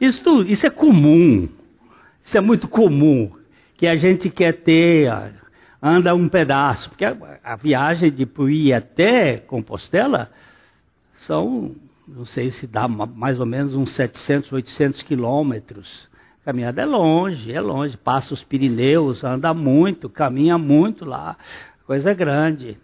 isso, 0.00 0.42
isso 0.42 0.66
é 0.66 0.70
comum, 0.70 1.48
isso 2.22 2.36
é 2.36 2.40
muito 2.40 2.66
comum, 2.66 3.30
que 3.76 3.86
a 3.86 3.94
gente 3.94 4.28
quer 4.28 4.54
ter, 4.62 5.10
anda 5.80 6.14
um 6.14 6.28
pedaço, 6.28 6.90
porque 6.90 7.04
a, 7.04 7.16
a 7.44 7.54
viagem 7.54 8.10
de 8.10 8.26
Puí 8.26 8.72
até 8.72 9.38
Compostela 9.38 10.30
são, 11.18 11.76
não 12.08 12.24
sei 12.24 12.50
se 12.50 12.66
dá 12.66 12.88
mais 12.88 13.38
ou 13.38 13.46
menos 13.46 13.74
uns 13.74 13.92
700, 13.92 14.52
800 14.52 15.02
quilômetros 15.02 16.08
caminhada 16.46 16.80
é 16.80 16.84
longe, 16.84 17.52
é 17.52 17.60
longe. 17.60 17.96
Passa 17.96 18.32
os 18.32 18.44
Pirineus, 18.44 19.24
anda 19.24 19.52
muito, 19.52 20.08
caminha 20.08 20.56
muito 20.56 21.04
lá, 21.04 21.36
coisa 21.84 22.14
grande. 22.14 22.78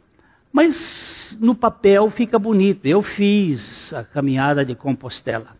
Mas 0.52 1.38
no 1.40 1.54
papel 1.54 2.10
fica 2.10 2.38
bonito. 2.38 2.86
Eu 2.86 3.02
fiz 3.02 3.92
a 3.92 4.04
caminhada 4.04 4.64
de 4.64 4.74
Compostela. 4.74 5.56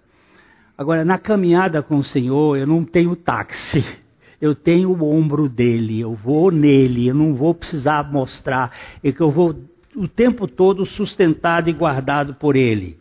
Agora, 0.77 1.05
na 1.05 1.19
caminhada 1.19 1.83
com 1.83 1.97
o 1.99 2.05
Senhor, 2.05 2.57
eu 2.57 2.67
não 2.67 2.85
tenho 2.85 3.17
táxi. 3.17 3.85
Eu 4.41 4.57
tenho 4.57 4.91
o 4.91 5.09
ombro 5.09 5.49
dele, 5.49 6.01
eu 6.01 6.17
vou 6.17 6.51
nele, 6.51 7.07
eu 7.07 7.15
não 7.15 7.33
vou 7.33 7.55
precisar 7.55 8.11
mostrar, 8.11 8.73
é 9.01 9.13
que 9.13 9.21
eu 9.21 9.31
vou 9.31 9.55
o 9.95 10.09
tempo 10.09 10.49
todo 10.49 10.85
sustentado 10.85 11.71
e 11.71 11.73
guardado 11.73 12.35
por 12.35 12.57
ele 12.57 12.99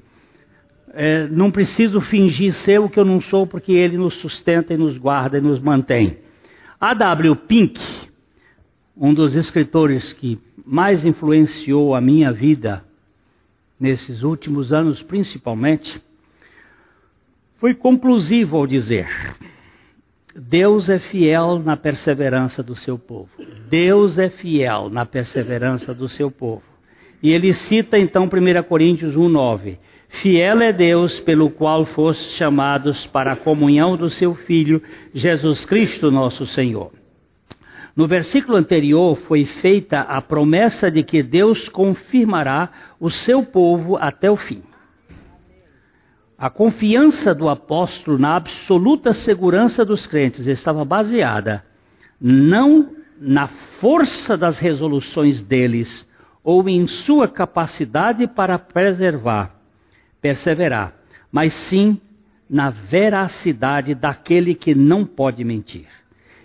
é, 0.94 1.28
não 1.28 1.52
preciso 1.52 2.02
fingir 2.02 2.54
ser 2.54 2.80
o 2.80 2.90
que 2.90 3.00
eu 3.00 3.06
não 3.06 3.22
sou, 3.22 3.48
porque 3.48 3.72
Ele 3.72 3.98
nos 3.98 4.16
sustenta 4.16 4.74
e 4.74 4.78
nos 4.78 4.98
guarda 4.98 5.38
e 5.38 5.42
nos 5.42 5.60
mantém. 5.60 6.18
A 6.80 6.94
W. 6.94 7.36
Pink, 7.36 7.80
um 9.02 9.16
dos 9.16 9.34
escritores 9.34 10.14
que 10.14 10.38
mais 10.64 11.08
influenciou 11.08 11.96
a 11.96 12.00
minha 12.00 12.32
vida 12.32 12.86
nesses 13.80 14.22
últimos 14.22 14.72
anos, 14.72 15.02
principalmente, 15.02 16.00
foi 17.58 17.74
conclusivo 17.74 18.58
ao 18.58 18.68
dizer: 18.68 19.08
Deus 20.36 20.88
é 20.88 21.00
fiel 21.00 21.58
na 21.58 21.76
perseverança 21.76 22.62
do 22.62 22.76
seu 22.76 23.00
povo. 23.00 23.32
Deus 23.68 24.20
é 24.20 24.30
fiel 24.30 24.88
na 24.88 25.04
perseverança 25.04 25.96
do 25.96 26.08
seu 26.08 26.30
povo. 26.30 26.62
E 27.24 27.32
ele 27.32 27.54
cita 27.54 27.98
então 27.98 28.26
1 28.26 28.64
Coríntios 28.70 29.18
1,9: 29.18 29.80
Fiel 30.10 30.62
é 30.62 30.72
Deus 30.72 31.20
pelo 31.20 31.50
qual 31.50 31.86
fostes 31.88 32.36
chamados 32.36 33.08
para 33.08 33.32
a 33.32 33.36
comunhão 33.36 33.98
do 33.98 34.12
seu 34.12 34.36
Filho, 34.36 34.80
Jesus 35.12 35.66
Cristo, 35.66 36.12
nosso 36.12 36.46
Senhor. 36.46 37.01
No 37.96 38.08
versículo 38.08 38.58
anterior 38.58 39.18
foi 39.18 39.46
feita 39.46 40.02
a 40.02 40.22
promessa 40.22 40.90
de 40.90 41.04
que 41.04 41.22
Deus 41.22 41.68
confirmará 41.68 42.70
o 43.00 43.10
seu 43.10 43.44
povo 43.44 43.98
até 43.98 44.32
o 44.32 44.36
fim. 44.36 44.64
A 46.38 46.50
confiança 46.50 47.36
do 47.36 47.50
apóstolo 47.50 48.18
na 48.18 48.36
absoluta 48.36 49.14
segurança 49.14 49.86
dos 49.86 50.08
crentes 50.08 50.48
estava 50.48 50.84
baseada 50.84 51.64
não 52.20 52.96
na 53.20 53.48
força 53.48 54.38
das 54.38 54.58
resoluções 54.58 55.44
deles 55.44 56.08
ou 56.44 56.68
em 56.68 56.88
sua 56.88 57.28
capacidade 57.28 58.28
para 58.28 58.58
preservar, 58.58 59.56
perseverar, 60.20 60.96
mas 61.32 61.54
sim 61.54 62.00
na 62.50 62.70
veracidade 62.70 63.94
daquele 63.94 64.56
que 64.56 64.74
não 64.74 65.06
pode 65.06 65.44
mentir. 65.44 66.01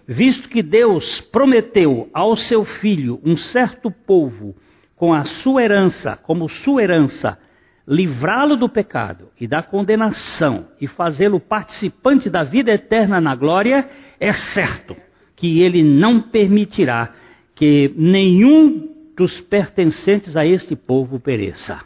Visto 0.07 0.49
que 0.49 0.63
Deus 0.63 1.21
prometeu 1.21 2.09
ao 2.13 2.37
seu 2.37 2.65
filho 2.65 3.21
um 3.25 3.37
certo 3.37 3.91
povo 3.91 4.55
com 4.95 5.13
a 5.13 5.25
sua 5.25 5.63
herança, 5.63 6.17
como 6.17 6.49
sua 6.49 6.83
herança, 6.83 7.39
livrá-lo 7.87 8.57
do 8.57 8.69
pecado 8.69 9.29
e 9.41 9.47
da 9.47 9.63
condenação 9.63 10.69
e 10.81 10.87
fazê-lo 10.87 11.41
participante 11.41 12.31
da 12.31 12.45
vida 12.45 12.73
eterna 12.73 13.21
na 13.21 13.35
glória, 13.35 13.89
é 14.19 14.33
certo 14.33 14.97
que 15.35 15.61
ele 15.61 15.83
não 15.83 16.21
permitirá 16.21 17.13
que 17.55 17.93
nenhum 17.97 18.89
dos 19.17 19.41
pertencentes 19.41 20.37
a 20.37 20.47
este 20.47 20.77
povo 20.77 21.19
pereça. 21.19 21.81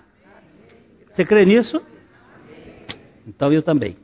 Você 1.12 1.24
crê 1.24 1.44
nisso? 1.44 1.82
Então 3.26 3.52
eu 3.52 3.62
também. 3.62 3.96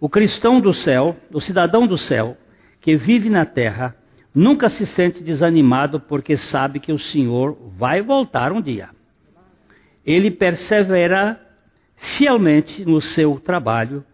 O 0.00 0.08
cristão 0.08 0.60
do 0.60 0.72
céu, 0.72 1.16
o 1.32 1.40
cidadão 1.40 1.86
do 1.86 1.96
céu, 1.96 2.36
que 2.82 2.94
vive 2.96 3.30
na 3.30 3.46
terra, 3.46 3.96
nunca 4.34 4.68
se 4.68 4.84
sente 4.84 5.22
desanimado 5.22 5.98
porque 5.98 6.36
sabe 6.36 6.78
que 6.78 6.92
o 6.92 6.98
Senhor 6.98 7.56
vai 7.78 8.02
voltar 8.02 8.52
um 8.52 8.60
dia. 8.60 8.90
Ele 10.04 10.30
persevera 10.30 11.40
fielmente 11.96 12.84
no 12.84 13.00
seu 13.00 13.40
trabalho 13.40 14.04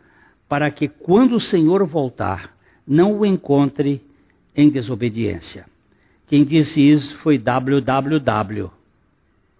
para 0.48 0.70
que 0.70 0.86
quando 0.86 1.34
o 1.34 1.40
Senhor 1.40 1.84
voltar, 1.84 2.56
não 2.86 3.18
o 3.18 3.26
encontre 3.26 4.00
em 4.54 4.68
desobediência. 4.68 5.66
Quem 6.28 6.44
disse 6.44 6.80
isso 6.80 7.16
foi 7.18 7.38
www. 7.38 8.70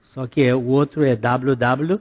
Só 0.02 0.26
que 0.26 0.52
o 0.52 0.66
outro 0.66 1.02
é 1.02 1.16
www 1.16 2.00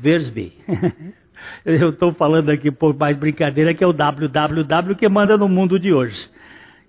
Versby. 0.00 0.52
Eu 1.64 1.90
estou 1.90 2.12
falando 2.12 2.50
aqui 2.50 2.70
por 2.70 2.96
mais 2.96 3.16
brincadeira 3.16 3.74
que 3.74 3.84
é 3.84 3.86
o 3.86 3.92
www 3.92 4.94
que 4.96 5.08
manda 5.08 5.36
no 5.36 5.48
mundo 5.48 5.78
de 5.78 5.92
hoje, 5.92 6.28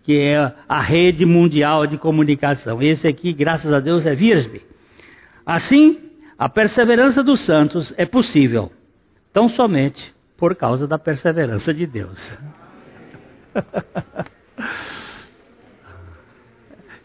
que 0.03 0.17
é 0.17 0.53
a 0.67 0.79
rede 0.79 1.25
mundial 1.25 1.85
de 1.85 1.97
comunicação. 1.97 2.81
Esse 2.81 3.07
aqui, 3.07 3.33
graças 3.33 3.71
a 3.71 3.79
Deus, 3.79 4.05
é 4.05 4.15
Versby. 4.15 4.61
Assim, 5.45 5.99
a 6.37 6.47
perseverança 6.47 7.23
dos 7.23 7.41
santos 7.41 7.93
é 7.97 8.05
possível, 8.05 8.71
tão 9.33 9.49
somente 9.49 10.13
por 10.37 10.55
causa 10.55 10.87
da 10.87 10.97
perseverança 10.97 11.73
de 11.73 11.85
Deus. 11.85 12.37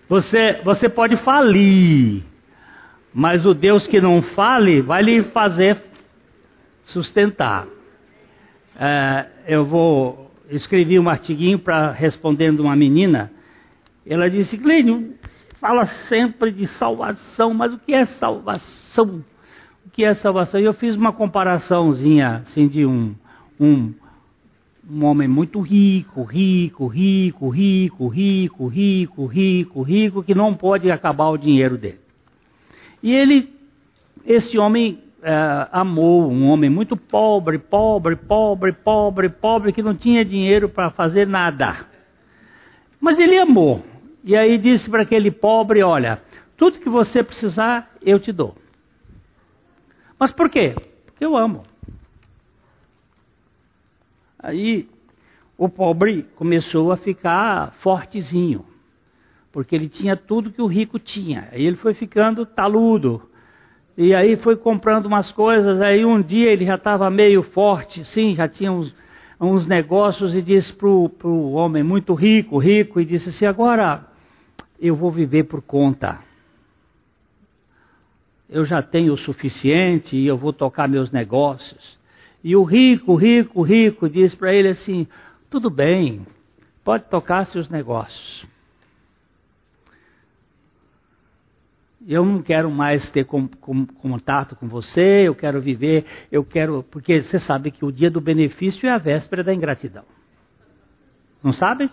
Você, 0.08 0.60
você 0.62 0.88
pode 0.88 1.16
falir, 1.16 2.22
Mas 3.12 3.44
o 3.44 3.52
Deus 3.52 3.86
que 3.86 4.00
não 4.00 4.22
fale 4.22 4.80
vai 4.80 5.02
lhe 5.02 5.24
fazer 5.24 5.82
sustentar. 6.86 7.66
É, 8.78 9.26
eu 9.48 9.64
vou 9.64 10.30
escrevi 10.48 10.98
um 10.98 11.08
artiguinho 11.08 11.58
para 11.58 11.90
respondendo 11.90 12.60
uma 12.60 12.76
menina. 12.76 13.32
Ela 14.06 14.30
disse: 14.30 14.56
Glênio, 14.56 15.14
fala 15.60 15.84
sempre 15.86 16.50
de 16.50 16.66
salvação, 16.66 17.52
mas 17.52 17.72
o 17.72 17.78
que 17.78 17.92
é 17.94 18.04
salvação? 18.04 19.24
O 19.84 19.90
que 19.90 20.04
é 20.04 20.14
salvação? 20.14 20.60
E 20.60 20.64
eu 20.64 20.72
fiz 20.72 20.94
uma 20.94 21.12
comparaçãozinha 21.12 22.36
assim 22.38 22.68
de 22.68 22.86
um, 22.86 23.14
um 23.58 23.92
um 24.88 25.04
homem 25.04 25.26
muito 25.26 25.58
rico, 25.60 26.22
rico, 26.22 26.86
rico, 26.86 27.48
rico, 27.48 28.06
rico, 28.06 28.68
rico, 28.68 29.26
rico, 29.26 29.82
rico, 29.82 30.22
que 30.22 30.32
não 30.32 30.54
pode 30.54 30.88
acabar 30.92 31.30
o 31.30 31.36
dinheiro 31.36 31.76
dele. 31.76 31.98
E 33.02 33.12
ele, 33.12 33.52
esse 34.24 34.56
homem 34.56 35.00
é, 35.26 35.68
amou 35.72 36.30
um 36.30 36.48
homem 36.48 36.70
muito 36.70 36.96
pobre, 36.96 37.58
pobre, 37.58 38.14
pobre, 38.14 38.72
pobre, 38.72 39.28
pobre, 39.28 39.72
que 39.72 39.82
não 39.82 39.92
tinha 39.92 40.24
dinheiro 40.24 40.68
para 40.68 40.88
fazer 40.88 41.26
nada. 41.26 41.84
Mas 43.00 43.18
ele 43.18 43.36
amou. 43.36 43.82
E 44.22 44.36
aí 44.36 44.56
disse 44.56 44.88
para 44.88 45.02
aquele 45.02 45.32
pobre: 45.32 45.82
Olha, 45.82 46.22
tudo 46.56 46.78
que 46.78 46.88
você 46.88 47.24
precisar, 47.24 47.90
eu 48.00 48.20
te 48.20 48.30
dou. 48.30 48.54
Mas 50.16 50.30
por 50.30 50.48
quê? 50.48 50.76
Porque 51.04 51.24
eu 51.24 51.36
amo. 51.36 51.64
Aí 54.38 54.88
o 55.58 55.68
pobre 55.68 56.22
começou 56.36 56.92
a 56.92 56.96
ficar 56.96 57.72
fortezinho, 57.80 58.64
porque 59.50 59.74
ele 59.74 59.88
tinha 59.88 60.16
tudo 60.16 60.52
que 60.52 60.62
o 60.62 60.68
rico 60.68 61.00
tinha. 61.00 61.48
Aí 61.50 61.66
ele 61.66 61.76
foi 61.76 61.94
ficando 61.94 62.46
taludo. 62.46 63.28
E 63.96 64.14
aí 64.14 64.36
foi 64.36 64.56
comprando 64.56 65.06
umas 65.06 65.32
coisas. 65.32 65.80
Aí 65.80 66.04
um 66.04 66.20
dia 66.20 66.52
ele 66.52 66.66
já 66.66 66.74
estava 66.74 67.08
meio 67.10 67.42
forte, 67.42 68.04
sim, 68.04 68.34
já 68.34 68.46
tinha 68.46 68.70
uns, 68.70 68.94
uns 69.40 69.66
negócios 69.66 70.36
e 70.36 70.42
disse 70.42 70.72
para 70.72 70.88
o 70.88 71.52
homem 71.52 71.82
muito 71.82 72.12
rico, 72.12 72.58
rico, 72.58 73.00
e 73.00 73.04
disse 73.04 73.30
assim: 73.30 73.46
agora 73.46 74.04
eu 74.78 74.94
vou 74.94 75.10
viver 75.10 75.44
por 75.44 75.62
conta. 75.62 76.18
Eu 78.48 78.64
já 78.64 78.82
tenho 78.82 79.12
o 79.14 79.16
suficiente 79.16 80.16
e 80.16 80.26
eu 80.26 80.36
vou 80.36 80.52
tocar 80.52 80.86
meus 80.86 81.10
negócios. 81.10 81.98
E 82.44 82.54
o 82.54 82.62
rico, 82.62 83.14
rico, 83.14 83.62
rico 83.62 84.08
disse 84.08 84.36
para 84.36 84.52
ele 84.52 84.68
assim: 84.68 85.06
tudo 85.48 85.70
bem, 85.70 86.26
pode 86.84 87.04
tocar 87.04 87.44
seus 87.46 87.70
negócios. 87.70 88.46
Eu 92.08 92.24
não 92.24 92.40
quero 92.40 92.70
mais 92.70 93.10
ter 93.10 93.24
com, 93.24 93.48
com, 93.48 93.84
contato 93.84 94.54
com 94.54 94.68
você, 94.68 95.26
eu 95.26 95.34
quero 95.34 95.60
viver, 95.60 96.04
eu 96.30 96.44
quero. 96.44 96.84
Porque 96.84 97.20
você 97.20 97.38
sabe 97.38 97.72
que 97.72 97.84
o 97.84 97.90
dia 97.90 98.08
do 98.08 98.20
benefício 98.20 98.88
é 98.88 98.92
a 98.92 98.98
véspera 98.98 99.42
da 99.42 99.52
ingratidão. 99.52 100.04
Não 101.42 101.52
sabe? 101.52 101.90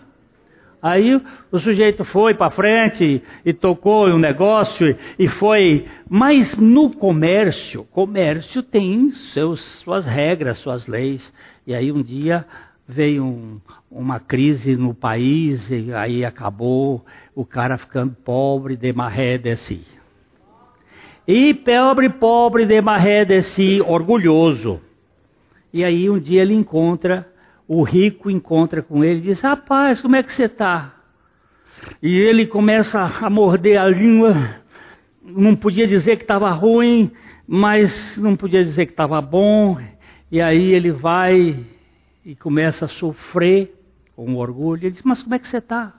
Aí 0.80 1.20
o 1.50 1.58
sujeito 1.58 2.04
foi 2.04 2.34
para 2.34 2.50
frente 2.50 3.22
e 3.44 3.52
tocou 3.52 4.06
um 4.06 4.18
negócio 4.18 4.96
e 5.18 5.26
foi. 5.26 5.86
Mas 6.08 6.56
no 6.58 6.90
comércio, 6.90 7.84
comércio 7.84 8.62
tem 8.62 9.10
seus, 9.10 9.60
suas 9.80 10.06
regras, 10.06 10.58
suas 10.58 10.86
leis. 10.86 11.32
E 11.66 11.74
aí 11.74 11.90
um 11.90 12.02
dia 12.02 12.46
veio 12.86 13.24
um, 13.24 13.60
uma 13.90 14.20
crise 14.20 14.76
no 14.76 14.94
país 14.94 15.70
e 15.70 15.92
aí 15.94 16.24
acabou 16.24 17.04
o 17.34 17.44
cara 17.44 17.78
ficando 17.78 18.14
pobre 18.14 18.76
de 18.76 18.92
maré 18.92 19.38
de 19.38 19.56
si. 19.56 20.03
E 21.26 21.54
pobre, 21.54 22.08
pobre 22.10 22.66
de 22.66 22.80
maré 22.80 23.24
de 23.24 23.42
si, 23.42 23.80
orgulhoso. 23.80 24.80
E 25.72 25.82
aí 25.84 26.08
um 26.08 26.18
dia 26.18 26.42
ele 26.42 26.54
encontra 26.54 27.26
o 27.66 27.82
rico 27.82 28.30
encontra 28.30 28.82
com 28.82 29.02
ele 29.02 29.18
e 29.20 29.22
diz: 29.22 29.40
Rapaz, 29.40 30.00
como 30.00 30.16
é 30.16 30.22
que 30.22 30.32
você 30.32 30.44
está? 30.44 30.94
E 32.02 32.14
ele 32.14 32.46
começa 32.46 33.00
a 33.00 33.30
morder 33.30 33.78
a 33.78 33.88
língua. 33.88 34.34
Não 35.22 35.56
podia 35.56 35.86
dizer 35.86 36.16
que 36.16 36.22
estava 36.24 36.50
ruim, 36.50 37.10
mas 37.46 38.18
não 38.18 38.36
podia 38.36 38.62
dizer 38.62 38.86
que 38.86 38.92
estava 38.92 39.20
bom. 39.20 39.78
E 40.30 40.40
aí 40.40 40.72
ele 40.72 40.90
vai 40.92 41.64
e 42.24 42.34
começa 42.36 42.84
a 42.84 42.88
sofrer 42.88 43.74
com 44.14 44.36
orgulho. 44.36 44.82
Ele 44.82 44.90
diz: 44.90 45.02
Mas 45.02 45.22
como 45.22 45.34
é 45.34 45.38
que 45.38 45.48
você 45.48 45.58
está? 45.58 45.94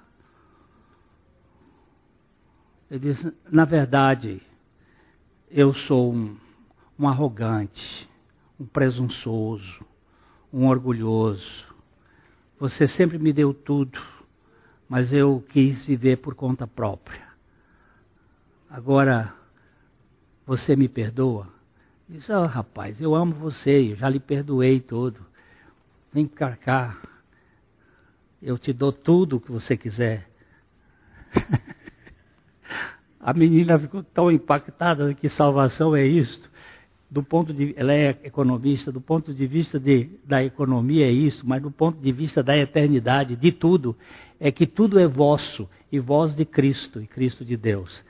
Ele 2.90 3.00
diz: 3.00 3.32
Na 3.52 3.66
verdade, 3.66 4.42
eu 5.56 5.74
sou 5.74 6.14
um, 6.14 6.36
um 7.00 7.08
arrogante, 7.08 8.08
um 8.60 8.66
presunçoso 8.66 9.84
um 10.56 10.68
orgulhoso. 10.70 11.66
Você 12.58 12.88
sempre 12.88 13.20
me 13.20 13.34
deu 13.34 13.54
tudo, 13.54 14.02
mas 14.88 15.12
eu 15.12 15.44
quis 15.50 15.86
viver 15.86 16.18
por 16.18 16.34
conta 16.34 16.66
própria. 16.66 17.28
Agora, 18.70 19.34
você 20.46 20.74
me 20.78 20.88
perdoa? 20.88 21.50
Diz, 22.08 22.30
oh, 22.30 22.46
rapaz, 22.46 23.02
eu 23.02 23.14
amo 23.14 23.34
você, 23.34 23.92
eu 23.92 23.98
já 23.98 24.08
lhe 24.08 24.20
perdoei 24.20 24.80
tudo. 24.80 25.20
Vem 26.14 26.26
cá, 26.26 26.56
cá. 26.56 26.98
Eu 28.42 28.58
te 28.58 28.72
dou 28.72 28.94
tudo 28.94 29.36
o 29.36 29.42
que 29.42 29.52
você 29.52 29.76
quiser. 29.76 30.30
A 33.26 33.34
menina 33.34 33.80
ficou 33.80 34.04
tão 34.04 34.32
impactada 34.32 35.12
que 35.16 35.28
salvação 35.28 35.96
é 35.96 36.06
isto 36.06 36.48
do 37.10 37.24
ponto 37.24 37.54
de 37.54 37.74
ela 37.78 37.94
é 37.94 38.10
economista, 38.26 38.92
do 38.92 39.00
ponto 39.00 39.34
de 39.34 39.48
vista 39.48 39.80
de, 39.80 40.10
da 40.26 40.44
economia 40.44 41.06
é 41.06 41.12
isso, 41.12 41.48
mas 41.48 41.62
do 41.62 41.72
ponto 41.72 41.98
de 41.98 42.12
vista 42.12 42.44
da 42.44 42.58
eternidade, 42.58 43.38
de 43.38 43.54
tudo, 43.54 43.96
é 44.38 44.52
que 44.52 44.68
tudo 44.68 45.00
é 45.00 45.08
vosso 45.08 45.70
e 45.90 45.98
vós 45.98 46.36
de 46.36 46.44
Cristo 46.44 47.02
e 47.02 47.08
Cristo 47.08 47.46
de 47.46 47.56
Deus. 47.56 48.04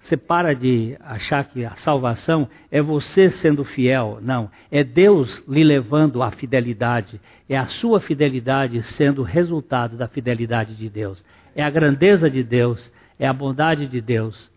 Você 0.00 0.16
para 0.16 0.54
de 0.54 0.96
achar 1.00 1.44
que 1.44 1.64
a 1.64 1.74
salvação 1.74 2.48
é 2.70 2.80
você 2.80 3.30
sendo 3.30 3.64
fiel. 3.64 4.18
Não. 4.22 4.48
É 4.70 4.84
Deus 4.84 5.42
lhe 5.48 5.64
levando 5.64 6.22
à 6.22 6.30
fidelidade. 6.30 7.20
É 7.48 7.56
a 7.56 7.66
sua 7.66 8.00
fidelidade 8.00 8.82
sendo 8.82 9.22
resultado 9.22 9.96
da 9.96 10.08
fidelidade 10.08 10.76
de 10.76 10.90
Deus. 10.90 11.24
É 11.54 11.62
a 11.62 11.70
grandeza 11.70 12.28
de 12.28 12.42
Deus. 12.44 12.92
É 13.16 13.28
a 13.28 13.32
bondade 13.32 13.86
de 13.86 14.00
Deus. 14.00 14.51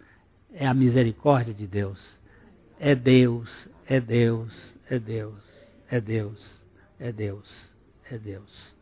É 0.57 0.65
a 0.65 0.73
misericórdia 0.73 1.53
de 1.53 1.67
Deus. 1.67 2.17
É 2.79 2.95
Deus, 2.95 3.69
é 3.85 3.99
Deus, 3.99 4.75
é 4.89 4.97
Deus, 4.97 5.43
é 5.89 5.99
Deus, 5.99 6.65
é 6.97 7.11
Deus, 7.11 7.75
é 8.09 8.17
Deus. 8.17 8.75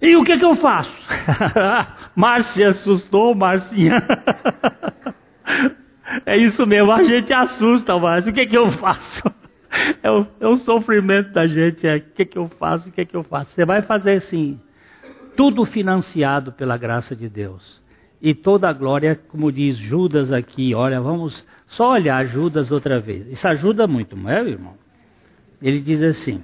E 0.00 0.16
o 0.16 0.24
que, 0.24 0.36
que 0.36 0.44
eu 0.44 0.56
faço? 0.56 0.90
Márcia 2.16 2.70
assustou, 2.70 3.36
Marcinha. 3.36 4.02
é 6.26 6.36
isso 6.36 6.66
mesmo, 6.66 6.90
a 6.90 7.04
gente 7.04 7.32
assusta, 7.32 7.96
Márcia. 7.96 8.32
O 8.32 8.34
que, 8.34 8.46
que 8.46 8.58
eu 8.58 8.68
faço? 8.72 9.22
É 10.02 10.10
o, 10.10 10.26
é 10.38 10.46
o 10.46 10.56
sofrimento 10.58 11.32
da 11.32 11.46
gente. 11.46 11.86
É 11.86 11.96
o 11.96 12.00
que, 12.02 12.26
que 12.26 12.36
eu 12.36 12.46
faço? 12.46 12.90
O 12.90 12.92
que, 12.92 13.06
que 13.06 13.16
eu 13.16 13.22
faço? 13.22 13.52
Você 13.52 13.64
vai 13.64 13.80
fazer 13.80 14.12
assim, 14.12 14.60
tudo 15.34 15.64
financiado 15.64 16.52
pela 16.52 16.76
graça 16.76 17.16
de 17.16 17.26
Deus 17.26 17.81
e 18.22 18.32
toda 18.32 18.68
a 18.68 18.72
glória, 18.72 19.16
como 19.16 19.50
diz 19.50 19.76
Judas 19.76 20.30
aqui, 20.30 20.72
olha, 20.76 21.00
vamos 21.00 21.44
só 21.66 21.90
olhar 21.90 22.24
Judas 22.24 22.70
outra 22.70 23.00
vez. 23.00 23.26
Isso 23.26 23.48
ajuda 23.48 23.88
muito, 23.88 24.16
não 24.16 24.30
é, 24.30 24.40
irmão? 24.48 24.74
Ele 25.60 25.80
diz 25.80 26.00
assim: 26.00 26.40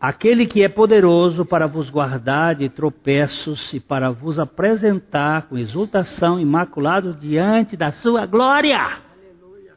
Aquele 0.00 0.46
que 0.46 0.64
é 0.64 0.68
poderoso 0.68 1.44
para 1.44 1.68
vos 1.68 1.90
guardar 1.90 2.56
de 2.56 2.68
tropeços 2.68 3.72
e 3.72 3.78
para 3.78 4.10
vos 4.10 4.40
apresentar 4.40 5.42
com 5.42 5.56
exultação 5.56 6.40
imaculado 6.40 7.14
diante 7.14 7.76
da 7.76 7.92
sua 7.92 8.26
glória. 8.26 8.80
Aleluia. 8.80 9.74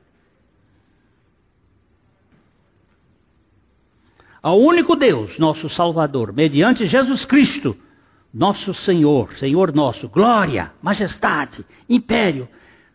Ao 4.41 4.59
único 4.59 4.95
Deus, 4.95 5.37
nosso 5.37 5.69
Salvador, 5.69 6.33
mediante 6.33 6.87
Jesus 6.87 7.23
Cristo 7.23 7.77
nosso 8.33 8.73
Senhor, 8.73 9.33
Senhor 9.33 9.73
nosso, 9.73 10.09
glória, 10.09 10.71
majestade, 10.81 11.65
império, 11.89 12.47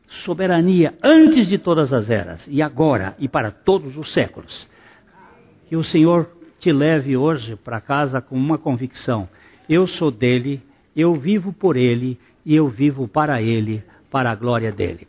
soberania 0.06 0.94
antes 1.02 1.48
de 1.48 1.58
todas 1.58 1.92
as 1.92 2.10
eras 2.10 2.46
e 2.50 2.60
agora 2.60 3.16
e 3.18 3.28
para 3.28 3.50
todos 3.50 3.96
os 3.96 4.12
séculos. 4.12 4.68
Que 5.66 5.76
o 5.76 5.82
Senhor 5.82 6.30
te 6.58 6.72
leve 6.72 7.16
hoje 7.16 7.56
para 7.56 7.80
casa 7.80 8.20
com 8.20 8.36
uma 8.36 8.58
convicção: 8.58 9.28
eu 9.68 9.86
sou 9.86 10.10
dele, 10.10 10.62
eu 10.94 11.14
vivo 11.14 11.52
por 11.52 11.76
ele 11.76 12.18
e 12.44 12.54
eu 12.54 12.68
vivo 12.68 13.08
para 13.08 13.40
ele, 13.40 13.82
para 14.10 14.30
a 14.30 14.34
glória 14.34 14.70
dele. 14.70 15.08